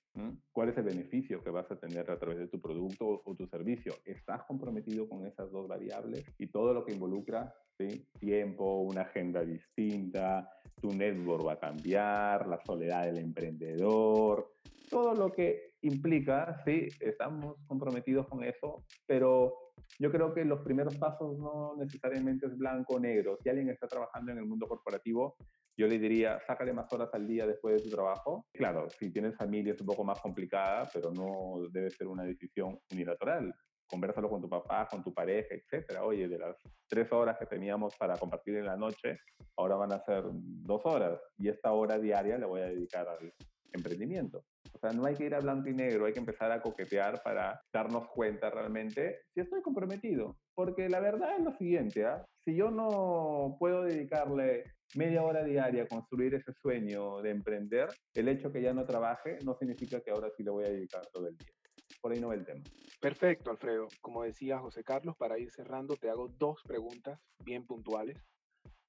¿Cuál 0.53 0.68
es 0.68 0.77
el 0.77 0.85
beneficio 0.85 1.42
que 1.42 1.51
vas 1.51 1.70
a 1.70 1.79
tener 1.79 2.11
a 2.11 2.18
través 2.18 2.38
de 2.38 2.49
tu 2.49 2.61
producto 2.61 3.23
o 3.25 3.35
tu 3.35 3.46
servicio? 3.46 3.94
¿Estás 4.05 4.44
comprometido 4.44 5.09
con 5.09 5.27
esas 5.27 5.51
dos 5.51 5.66
variables? 5.66 6.25
Y 6.38 6.49
todo 6.49 6.75
lo 6.75 6.85
que 6.85 6.92
involucra 6.92 7.55
¿sí? 7.79 8.07
tiempo, 8.18 8.81
una 8.81 9.03
agenda 9.03 9.44
distinta, 9.44 10.49
tu 10.81 10.92
network 10.92 11.46
va 11.46 11.53
a 11.55 11.61
cambiar, 11.61 12.46
la 12.46 12.61
soledad 12.64 13.07
del 13.07 13.18
emprendedor, 13.18 14.55
todo 14.90 15.14
lo 15.14 15.33
que 15.33 15.75
implica, 15.83 16.62
sí, 16.64 16.88
estamos 17.01 17.57
comprometidos 17.66 18.29
con 18.29 18.44
eso, 18.44 18.85
pero 19.07 19.73
yo 19.99 20.11
creo 20.11 20.35
que 20.35 20.44
los 20.44 20.61
primeros 20.61 20.96
pasos 20.96 21.38
no 21.38 21.77
necesariamente 21.77 22.46
es 22.46 22.57
blanco 22.57 22.94
o 22.94 23.01
negro. 23.01 23.38
Si 23.42 23.49
alguien 23.49 23.70
está 23.70 23.87
trabajando 23.87 24.33
en 24.33 24.38
el 24.38 24.46
mundo 24.46 24.66
corporativo, 24.66 25.37
yo 25.81 25.88
le 25.88 25.99
diría, 25.99 26.38
sácale 26.47 26.75
más 26.75 26.93
horas 26.93 27.09
al 27.14 27.27
día 27.27 27.47
después 27.47 27.77
de 27.77 27.88
tu 27.88 27.88
trabajo. 27.88 28.45
Claro, 28.53 28.90
si 28.90 29.11
tienes 29.11 29.35
familia 29.35 29.73
es 29.73 29.81
un 29.81 29.87
poco 29.87 30.05
más 30.05 30.21
complicada, 30.21 30.87
pero 30.93 31.11
no 31.11 31.66
debe 31.71 31.90
ser 31.90 32.07
una 32.07 32.23
decisión 32.23 32.79
unilateral. 32.93 33.55
Conversalo 33.87 34.29
con 34.29 34.43
tu 34.43 34.49
papá, 34.49 34.87
con 34.90 35.03
tu 35.03 35.14
pareja, 35.14 35.55
etcétera. 35.55 36.05
Oye, 36.05 36.29
de 36.29 36.38
las 36.38 36.55
tres 36.87 37.11
horas 37.12 37.38
que 37.38 37.47
teníamos 37.47 37.97
para 37.97 38.19
compartir 38.19 38.57
en 38.57 38.66
la 38.66 38.77
noche, 38.77 39.21
ahora 39.57 39.77
van 39.77 39.95
a 39.95 40.05
ser 40.05 40.25
dos 40.31 40.83
horas 40.85 41.19
y 41.38 41.49
esta 41.49 41.73
hora 41.73 41.99
diaria 41.99 42.37
le 42.37 42.45
voy 42.45 42.61
a 42.61 42.66
dedicar 42.66 43.09
al 43.09 43.33
emprendimiento. 43.73 44.45
O 44.75 44.79
sea, 44.79 44.90
no 44.90 45.07
hay 45.07 45.14
que 45.14 45.25
ir 45.25 45.35
a 45.35 45.40
blanco 45.40 45.71
y 45.71 45.75
negro, 45.75 46.05
hay 46.05 46.12
que 46.12 46.19
empezar 46.19 46.53
a 46.53 46.61
coquetear 46.61 47.23
para 47.23 47.59
darnos 47.73 48.07
cuenta 48.09 48.51
realmente 48.51 49.23
si 49.33 49.40
estoy 49.40 49.62
comprometido. 49.62 50.37
Porque 50.55 50.90
la 50.90 51.01
verdad 51.01 51.38
es 51.38 51.43
lo 51.43 51.57
siguiente, 51.57 52.05
¿ah? 52.05 52.23
si 52.45 52.55
yo 52.55 52.71
no 52.71 53.57
puedo 53.59 53.83
dedicarle 53.83 54.64
media 54.96 55.22
hora 55.22 55.44
diaria 55.44 55.85
a 55.85 55.88
construir 55.88 56.35
ese 56.35 56.53
sueño 56.53 57.20
de 57.22 57.31
emprender, 57.31 57.88
el 58.14 58.29
hecho 58.29 58.50
que 58.50 58.62
ya 58.62 58.72
no 58.72 58.85
trabaje 58.85 59.38
no 59.44 59.55
significa 59.55 60.00
que 60.00 60.11
ahora 60.11 60.29
sí 60.37 60.42
le 60.42 60.50
voy 60.50 60.64
a 60.64 60.70
dedicar 60.70 61.07
todo 61.12 61.29
el 61.29 61.37
día. 61.37 61.53
Por 62.00 62.12
ahí 62.12 62.20
no 62.20 62.29
va 62.29 62.35
el 62.35 62.44
tema. 62.44 62.62
Perfecto, 63.00 63.50
Alfredo. 63.50 63.88
Como 64.00 64.22
decía 64.24 64.59
José 64.59 64.85
Carlos, 64.85 65.16
para 65.16 65.38
ir 65.38 65.50
cerrando, 65.50 65.96
te 65.96 66.11
hago 66.11 66.29
dos 66.29 66.62
preguntas 66.66 67.20
bien 67.44 67.66
puntuales. 67.66 68.18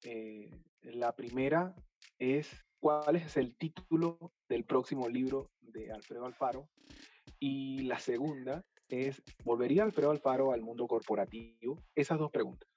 Eh, 0.04 0.50
la 0.82 1.14
primera 1.14 1.74
es, 2.18 2.48
¿cuál 2.80 3.16
es 3.16 3.36
el 3.36 3.56
título 3.56 4.32
del 4.48 4.64
próximo 4.64 5.08
libro 5.08 5.50
de 5.60 5.92
Alfredo 5.92 6.26
Alfaro? 6.26 6.68
Y 7.38 7.82
la 7.82 7.98
segunda 7.98 8.64
es, 8.88 9.22
¿volvería 9.44 9.82
Alfredo 9.82 10.10
Alfaro 10.10 10.52
al 10.52 10.62
mundo 10.62 10.86
corporativo? 10.86 11.82
Esas 11.94 12.18
dos 12.18 12.30
preguntas. 12.30 12.68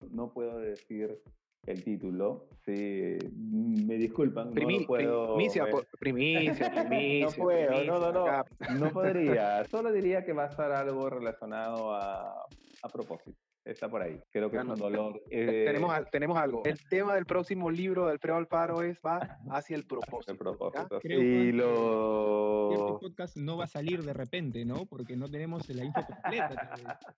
No 0.00 0.32
puedo 0.32 0.58
decir 0.58 1.22
el 1.66 1.84
título. 1.84 2.48
Sí, 2.64 3.16
me 3.32 3.96
disculpan. 3.96 4.52
no 4.52 4.86
puedo, 4.86 5.34
primicia, 5.34 5.66
primicia, 5.98 6.72
primicia, 6.88 7.26
No 7.26 7.32
puedo, 7.32 7.84
no, 7.84 8.00
no, 8.00 8.12
no. 8.12 8.44
No 8.78 8.90
podría. 8.90 9.64
Solo 9.70 9.92
diría 9.92 10.24
que 10.24 10.32
va 10.32 10.44
a 10.44 10.48
estar 10.48 10.72
algo 10.72 11.08
relacionado 11.10 11.94
a, 11.94 12.46
a 12.82 12.88
propósito 12.88 13.45
está 13.66 13.88
por 13.88 14.02
ahí. 14.02 14.20
Creo 14.30 14.50
que 14.50 14.56
es 14.56 14.64
un 14.64 14.76
dolor. 14.76 15.22
Eh, 15.30 15.64
tenemos, 15.66 15.92
tenemos 16.10 16.38
algo. 16.38 16.62
El 16.64 16.78
tema 16.88 17.14
del 17.14 17.26
próximo 17.26 17.70
libro 17.70 18.06
de 18.06 18.12
Alfredo 18.12 18.36
Alfaro 18.36 18.82
es 18.82 18.98
va 19.04 19.18
hacia 19.50 19.76
el 19.76 19.84
propósito. 19.84 20.32
El 20.32 20.38
propósito. 20.38 21.00
y 21.02 21.52
lo... 21.52 22.70
Este 22.70 23.06
podcast 23.06 23.36
no 23.36 23.56
va 23.56 23.64
a 23.64 23.68
salir 23.68 24.02
de 24.02 24.12
repente, 24.12 24.64
¿no? 24.64 24.86
Porque 24.86 25.16
no 25.16 25.28
tenemos 25.28 25.68
la 25.68 25.84
info 25.84 26.00
completa. 26.06 26.76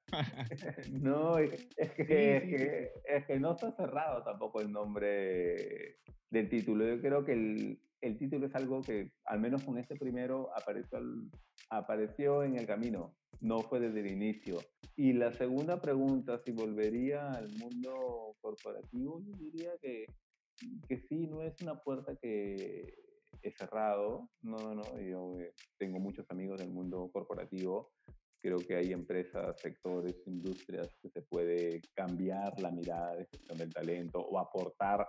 no, 0.93 1.39
es 1.39 1.67
que, 1.77 2.93
es 3.05 3.27
que 3.27 3.39
no 3.39 3.53
está 3.53 3.71
cerrado 3.73 4.23
tampoco 4.25 4.61
el 4.61 4.73
nombre 4.73 5.99
del 6.31 6.49
título. 6.49 6.87
Yo 6.87 7.01
creo 7.01 7.25
que 7.25 7.33
el, 7.33 7.81
el 8.01 8.19
título 8.19 8.47
es 8.47 8.55
algo 8.55 8.83
que, 8.83 9.13
al 9.25 9.41
menos 9.41 9.65
con 9.65 9.79
este 9.79 9.97
primero, 9.97 10.51
apareció, 10.57 10.99
apareció 11.71 12.43
en 12.43 12.57
el 12.57 12.67
camino, 12.67 13.15
no 13.41 13.61
fue 13.61 13.81
desde 13.81 14.01
el 14.01 14.09
inicio. 14.09 14.59
Y 14.97 15.13
la 15.13 15.33
segunda 15.33 15.81
pregunta, 15.81 16.41
si 16.45 16.53
volvería 16.53 17.33
al 17.33 17.49
mundo 17.51 18.37
corporativo, 18.41 19.21
yo 19.21 19.33
diría 19.37 19.71
que, 19.81 20.07
que 20.89 20.99
sí, 21.09 21.27
no 21.27 21.43
es 21.43 21.55
una 21.63 21.81
puerta 21.81 22.17
que 22.17 22.95
he 23.43 23.51
cerrado, 23.53 24.29
no, 24.43 24.75
no, 24.75 24.83
yo 24.99 25.39
eh, 25.41 25.55
tengo 25.79 25.99
muchos 25.99 26.27
amigos 26.31 26.59
del 26.59 26.71
mundo 26.71 27.09
corporativo, 27.13 27.93
creo 28.41 28.59
que 28.59 28.77
hay 28.77 28.93
empresas, 28.93 29.61
sectores, 29.61 30.17
industrias 30.27 30.89
que 31.03 31.11
se 31.11 31.23
puede 31.23 31.81
cambiar 31.95 32.59
la 32.61 32.71
mirada 32.71 33.17
de 33.17 33.27
gestión 33.27 33.59
del 33.59 33.73
talento 33.73 34.21
o 34.21 34.39
aportar 34.39 35.07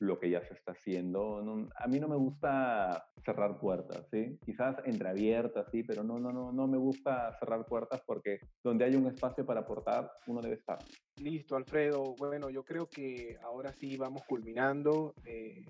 lo 0.00 0.18
que 0.18 0.30
ya 0.30 0.42
se 0.42 0.54
está 0.54 0.72
haciendo. 0.72 1.38
a 1.76 1.86
mí 1.86 2.00
no 2.00 2.08
me 2.08 2.16
gusta 2.16 3.06
cerrar 3.24 3.58
puertas, 3.58 4.08
¿sí? 4.10 4.38
Quizás 4.44 4.76
entreabiertas, 4.84 5.70
sí, 5.70 5.82
pero 5.82 6.02
no, 6.02 6.18
no, 6.18 6.32
no, 6.32 6.52
no 6.52 6.66
me 6.66 6.78
gusta 6.78 7.36
cerrar 7.38 7.66
puertas 7.66 8.00
porque 8.06 8.40
donde 8.64 8.84
hay 8.84 8.96
un 8.96 9.06
espacio 9.06 9.46
para 9.46 9.60
aportar, 9.60 10.10
uno 10.26 10.42
debe 10.42 10.56
estar. 10.56 10.78
Listo, 11.16 11.56
Alfredo. 11.56 12.14
Bueno, 12.18 12.50
yo 12.50 12.64
creo 12.64 12.88
que 12.88 13.38
ahora 13.42 13.72
sí 13.72 13.96
vamos 13.96 14.24
culminando. 14.24 15.14
Eh, 15.24 15.64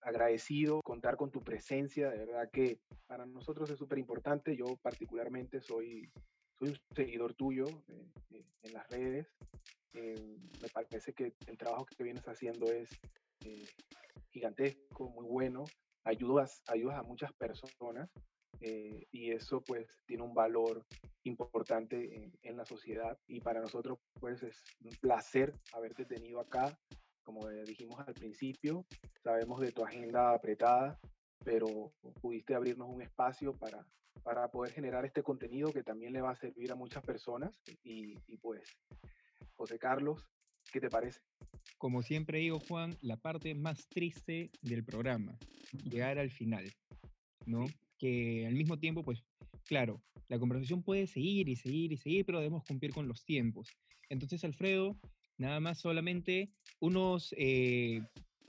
agradecido 0.00 0.80
contar 0.82 1.16
con 1.16 1.32
tu 1.32 1.42
presencia, 1.42 2.10
de 2.10 2.18
verdad 2.18 2.48
que 2.52 2.78
para 3.08 3.26
nosotros 3.26 3.68
es 3.70 3.78
súper 3.78 3.98
importante. 3.98 4.56
Yo 4.56 4.76
particularmente 4.80 5.60
soy, 5.60 6.08
soy 6.58 6.68
un 6.68 6.78
seguidor 6.94 7.34
tuyo 7.34 7.66
eh, 7.88 8.08
eh, 8.30 8.44
en 8.62 8.72
las 8.72 8.88
redes. 8.88 9.26
me 9.92 10.68
parece 10.72 11.12
que 11.12 11.34
el 11.46 11.58
trabajo 11.58 11.86
que 11.86 12.04
vienes 12.04 12.26
haciendo 12.28 12.66
es 12.66 12.88
eh, 13.44 13.66
gigantesco, 14.30 15.08
muy 15.10 15.26
bueno, 15.26 15.64
ayudas, 16.04 16.62
a 16.66 17.02
muchas 17.02 17.32
personas 17.34 18.10
eh, 18.60 19.06
y 19.10 19.32
eso 19.32 19.60
pues 19.62 19.86
tiene 20.06 20.22
un 20.22 20.34
valor 20.34 20.84
importante 21.24 22.30
en, 22.42 22.56
la 22.56 22.64
sociedad 22.64 23.18
y 23.26 23.40
para 23.40 23.60
nosotros 23.60 23.98
pues 24.18 24.42
es 24.42 24.62
un 24.82 24.96
placer 25.00 25.52
haberte 25.72 26.04
tenido 26.04 26.40
acá, 26.40 26.78
como 27.22 27.48
dijimos 27.66 27.98
al 28.06 28.14
principio, 28.14 28.86
sabemos 29.22 29.60
de 29.60 29.72
tu 29.72 29.84
agenda 29.84 30.32
apretada, 30.32 30.98
pero 31.44 31.92
pudiste 32.20 32.54
abrirnos 32.54 32.88
un 32.88 33.02
espacio 33.02 33.52
para, 33.52 33.84
para 34.22 34.48
poder 34.48 34.72
generar 34.72 35.04
este 35.04 35.22
contenido 35.22 35.72
que 35.72 35.82
también 35.82 36.12
le 36.12 36.22
va 36.22 36.30
a 36.30 36.36
servir 36.36 36.70
a 36.72 36.76
muchas 36.76 37.04
personas 37.04 37.60
y 37.82 38.36
pues 38.38 38.62
José 39.56 39.78
Carlos, 39.78 40.28
¿qué 40.76 40.80
te 40.80 40.90
parece? 40.90 41.20
como 41.78 42.02
siempre 42.02 42.38
digo, 42.38 42.58
Juan, 42.60 42.96
la 43.02 43.16
parte 43.16 43.54
más 43.54 43.88
triste 43.88 44.50
del 44.62 44.84
programa, 44.84 45.38
llegar 45.84 46.18
al 46.18 46.30
final, 46.30 46.72
¿no? 47.44 47.66
Que 47.98 48.46
al 48.46 48.54
mismo 48.54 48.78
tiempo, 48.78 49.02
pues, 49.02 49.22
claro, 49.64 50.02
la 50.28 50.38
conversación 50.38 50.82
puede 50.82 51.06
seguir 51.06 51.48
y 51.48 51.56
seguir 51.56 51.92
y 51.92 51.96
seguir, 51.96 52.24
pero 52.24 52.38
debemos 52.38 52.64
cumplir 52.64 52.92
con 52.92 53.08
los 53.08 53.24
tiempos. 53.24 53.68
Entonces, 54.08 54.42
Alfredo, 54.44 54.96
nada 55.38 55.60
más 55.60 55.78
solamente 55.78 56.50
unos 56.80 57.34
eh, 57.38 58.02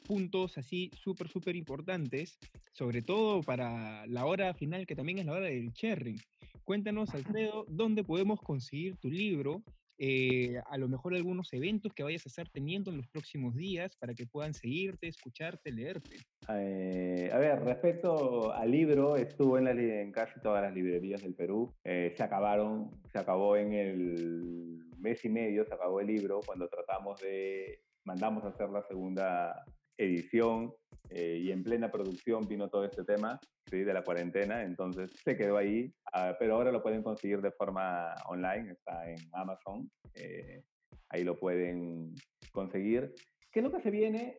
puntos 0.04 0.58
así 0.58 0.90
súper, 0.96 1.28
súper 1.28 1.56
importantes, 1.56 2.38
sobre 2.74 3.02
todo 3.02 3.42
para 3.42 4.06
la 4.08 4.26
hora 4.26 4.54
final, 4.54 4.88
que 4.88 4.96
también 4.96 5.20
es 5.20 5.26
la 5.26 5.34
hora 5.34 5.48
del 5.48 5.74
cherry. 5.74 6.20
Cuéntanos, 6.64 7.14
Alfredo, 7.14 7.66
dónde 7.70 8.04
podemos 8.04 8.42
conseguir 8.42 8.96
tu 8.98 9.10
libro 9.10 9.64
eh, 9.98 10.62
a 10.70 10.78
lo 10.78 10.88
mejor 10.88 11.16
algunos 11.16 11.52
eventos 11.54 11.94
que 11.94 12.04
vayas 12.04 12.26
a 12.26 12.30
estar 12.30 12.48
teniendo 12.50 12.92
en 12.92 12.98
los 12.98 13.08
próximos 13.08 13.56
días 13.56 13.96
para 13.98 14.14
que 14.14 14.26
puedan 14.26 14.54
seguirte, 14.54 15.08
escucharte, 15.08 15.72
leerte. 15.72 16.18
Eh, 16.50 17.30
a 17.34 17.38
ver, 17.38 17.64
respecto 17.64 18.54
al 18.54 18.72
libro, 18.72 19.16
estuvo 19.16 19.58
en, 19.58 19.68
en 19.68 20.12
casi 20.12 20.40
todas 20.42 20.62
las 20.62 20.74
librerías 20.74 21.22
del 21.22 21.34
Perú. 21.34 21.74
Eh, 21.84 22.14
se 22.16 22.24
acabaron, 22.24 22.92
se 23.12 23.20
acabó 23.20 23.58
en 23.58 23.74
el 23.74 24.84
mes 25.00 25.24
y 25.26 25.30
medio, 25.30 25.66
se 25.66 25.74
acabó 25.74 26.00
el 26.00 26.08
libro 26.08 26.42
cuando 26.46 26.68
tratamos 26.68 27.20
de, 27.22 27.82
mandamos 28.04 28.44
a 28.44 28.50
hacer 28.50 28.70
la 28.70 28.84
segunda 28.84 29.66
edición 29.98 30.74
eh, 31.10 31.40
y 31.42 31.52
en 31.52 31.64
plena 31.64 31.90
producción 31.90 32.48
vino 32.48 32.70
todo 32.70 32.86
este 32.86 33.04
tema 33.04 33.40
¿sí? 33.70 33.84
de 33.84 33.94
la 33.94 34.04
cuarentena, 34.04 34.64
entonces 34.64 35.12
se 35.24 35.38
quedó 35.38 35.58
ahí, 35.58 35.94
ah, 36.14 36.36
pero 36.38 36.56
ahora 36.56 36.72
lo 36.72 36.84
pueden 36.84 37.04
conseguir 37.04 37.42
de 37.42 37.52
forma 37.52 38.14
online, 38.28 38.72
está 38.72 39.10
en 39.10 39.18
Amazon, 39.34 39.90
eh, 40.16 40.64
ahí 41.10 41.24
lo 41.24 41.38
pueden 41.38 42.14
conseguir. 42.52 43.14
¿Qué 43.52 43.60
es 43.60 43.64
lo 43.64 43.72
que 43.72 43.82
se 43.82 43.92
viene? 43.92 44.38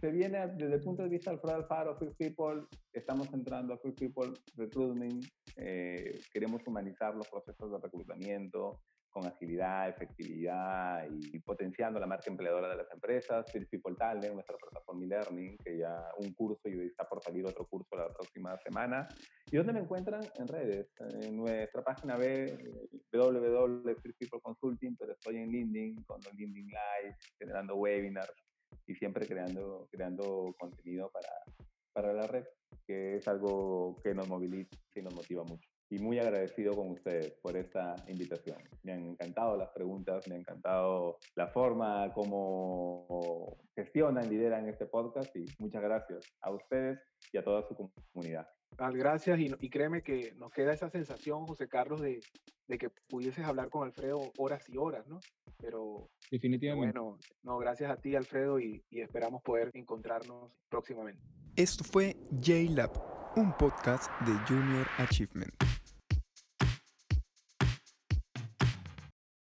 Se 0.00 0.10
viene 0.10 0.48
desde 0.48 0.74
el 0.74 0.80
punto 0.80 1.04
de 1.04 1.08
vista 1.08 1.30
del 1.30 1.38
Alfredo 1.38 1.56
Alfaro, 1.56 1.96
Free 1.96 2.14
People, 2.18 2.66
estamos 2.92 3.32
entrando 3.32 3.72
a 3.72 3.78
Free 3.78 3.92
People 3.92 4.32
Recruitment, 4.56 5.24
eh, 5.56 6.18
queremos 6.32 6.60
humanizar 6.66 7.14
los 7.14 7.28
procesos 7.28 7.70
de 7.70 7.78
reclutamiento, 7.78 8.80
con 9.12 9.26
agilidad, 9.26 9.88
efectividad 9.88 11.06
y, 11.08 11.38
potenciando 11.40 12.00
la 12.00 12.06
marca 12.06 12.30
empleadora 12.30 12.68
de 12.68 12.76
las 12.76 12.90
empresas. 12.90 13.44
First 13.52 13.70
People 13.70 13.94
Talent, 13.94 14.32
nuestra 14.32 14.56
plataforma 14.56 15.04
e-learning, 15.04 15.58
que 15.58 15.78
ya 15.78 16.08
un 16.18 16.32
curso 16.32 16.68
y 16.68 16.80
está 16.86 17.08
por 17.08 17.22
salir 17.22 17.44
otro 17.46 17.66
curso 17.66 17.94
la 17.94 18.08
próxima 18.08 18.56
semana. 18.58 19.06
¿Y 19.50 19.56
dónde 19.56 19.74
me 19.74 19.80
encuentran? 19.80 20.22
En 20.38 20.48
redes, 20.48 20.88
en 21.22 21.36
nuestra 21.36 21.84
página 21.84 22.16
web, 22.16 22.58
People 23.10 24.40
Consulting, 24.42 24.96
pero 24.96 25.12
estoy 25.12 25.36
en 25.36 25.50
LinkedIn, 25.50 26.02
con 26.04 26.20
los 26.24 26.34
LinkedIn 26.34 26.68
Live, 26.68 27.16
generando 27.38 27.76
webinars 27.76 28.32
y 28.86 28.94
siempre 28.94 29.26
creando, 29.26 29.88
creando 29.92 30.54
contenido 30.58 31.10
para, 31.10 31.28
para 31.92 32.12
la 32.14 32.26
red, 32.26 32.46
que 32.86 33.16
es 33.16 33.28
algo 33.28 34.00
que 34.02 34.14
nos 34.14 34.28
moviliza 34.28 34.74
y 34.94 35.02
nos 35.02 35.14
motiva 35.14 35.44
mucho 35.44 35.71
y 35.92 35.98
muy 35.98 36.18
agradecido 36.18 36.74
con 36.74 36.88
ustedes 36.88 37.32
por 37.42 37.54
esta 37.54 37.94
invitación. 38.08 38.56
Me 38.82 38.92
han 38.92 39.04
encantado 39.04 39.58
las 39.58 39.68
preguntas, 39.70 40.26
me 40.26 40.36
ha 40.36 40.38
encantado 40.38 41.18
la 41.34 41.48
forma 41.48 42.10
como 42.14 43.58
gestionan, 43.76 44.30
lideran 44.30 44.66
este 44.70 44.86
podcast 44.86 45.36
y 45.36 45.44
muchas 45.58 45.82
gracias 45.82 46.24
a 46.40 46.50
ustedes 46.50 46.98
y 47.30 47.36
a 47.36 47.44
toda 47.44 47.68
su 47.68 47.76
comunidad. 48.14 48.48
Gracias 48.78 49.38
y, 49.38 49.68
créeme 49.68 50.02
que 50.02 50.32
nos 50.36 50.50
queda 50.50 50.72
esa 50.72 50.88
sensación, 50.88 51.46
José 51.46 51.68
Carlos, 51.68 52.00
de, 52.00 52.20
de, 52.68 52.78
que 52.78 52.88
pudieses 53.08 53.44
hablar 53.44 53.68
con 53.68 53.86
Alfredo 53.86 54.32
horas 54.38 54.66
y 54.70 54.78
horas, 54.78 55.06
¿no? 55.06 55.20
Pero 55.58 56.08
definitivamente. 56.30 56.98
Bueno, 56.98 57.18
no, 57.42 57.58
gracias 57.58 57.90
a 57.90 57.96
ti, 57.96 58.16
Alfredo, 58.16 58.58
y, 58.58 58.82
y 58.88 59.02
esperamos 59.02 59.42
poder 59.42 59.70
encontrarnos 59.74 60.50
próximamente. 60.70 61.22
Esto 61.54 61.84
fue 61.84 62.16
J-Lab, 62.42 62.92
un 63.36 63.52
podcast 63.58 64.10
de 64.22 64.32
Junior 64.48 64.86
Achievement. 64.96 65.71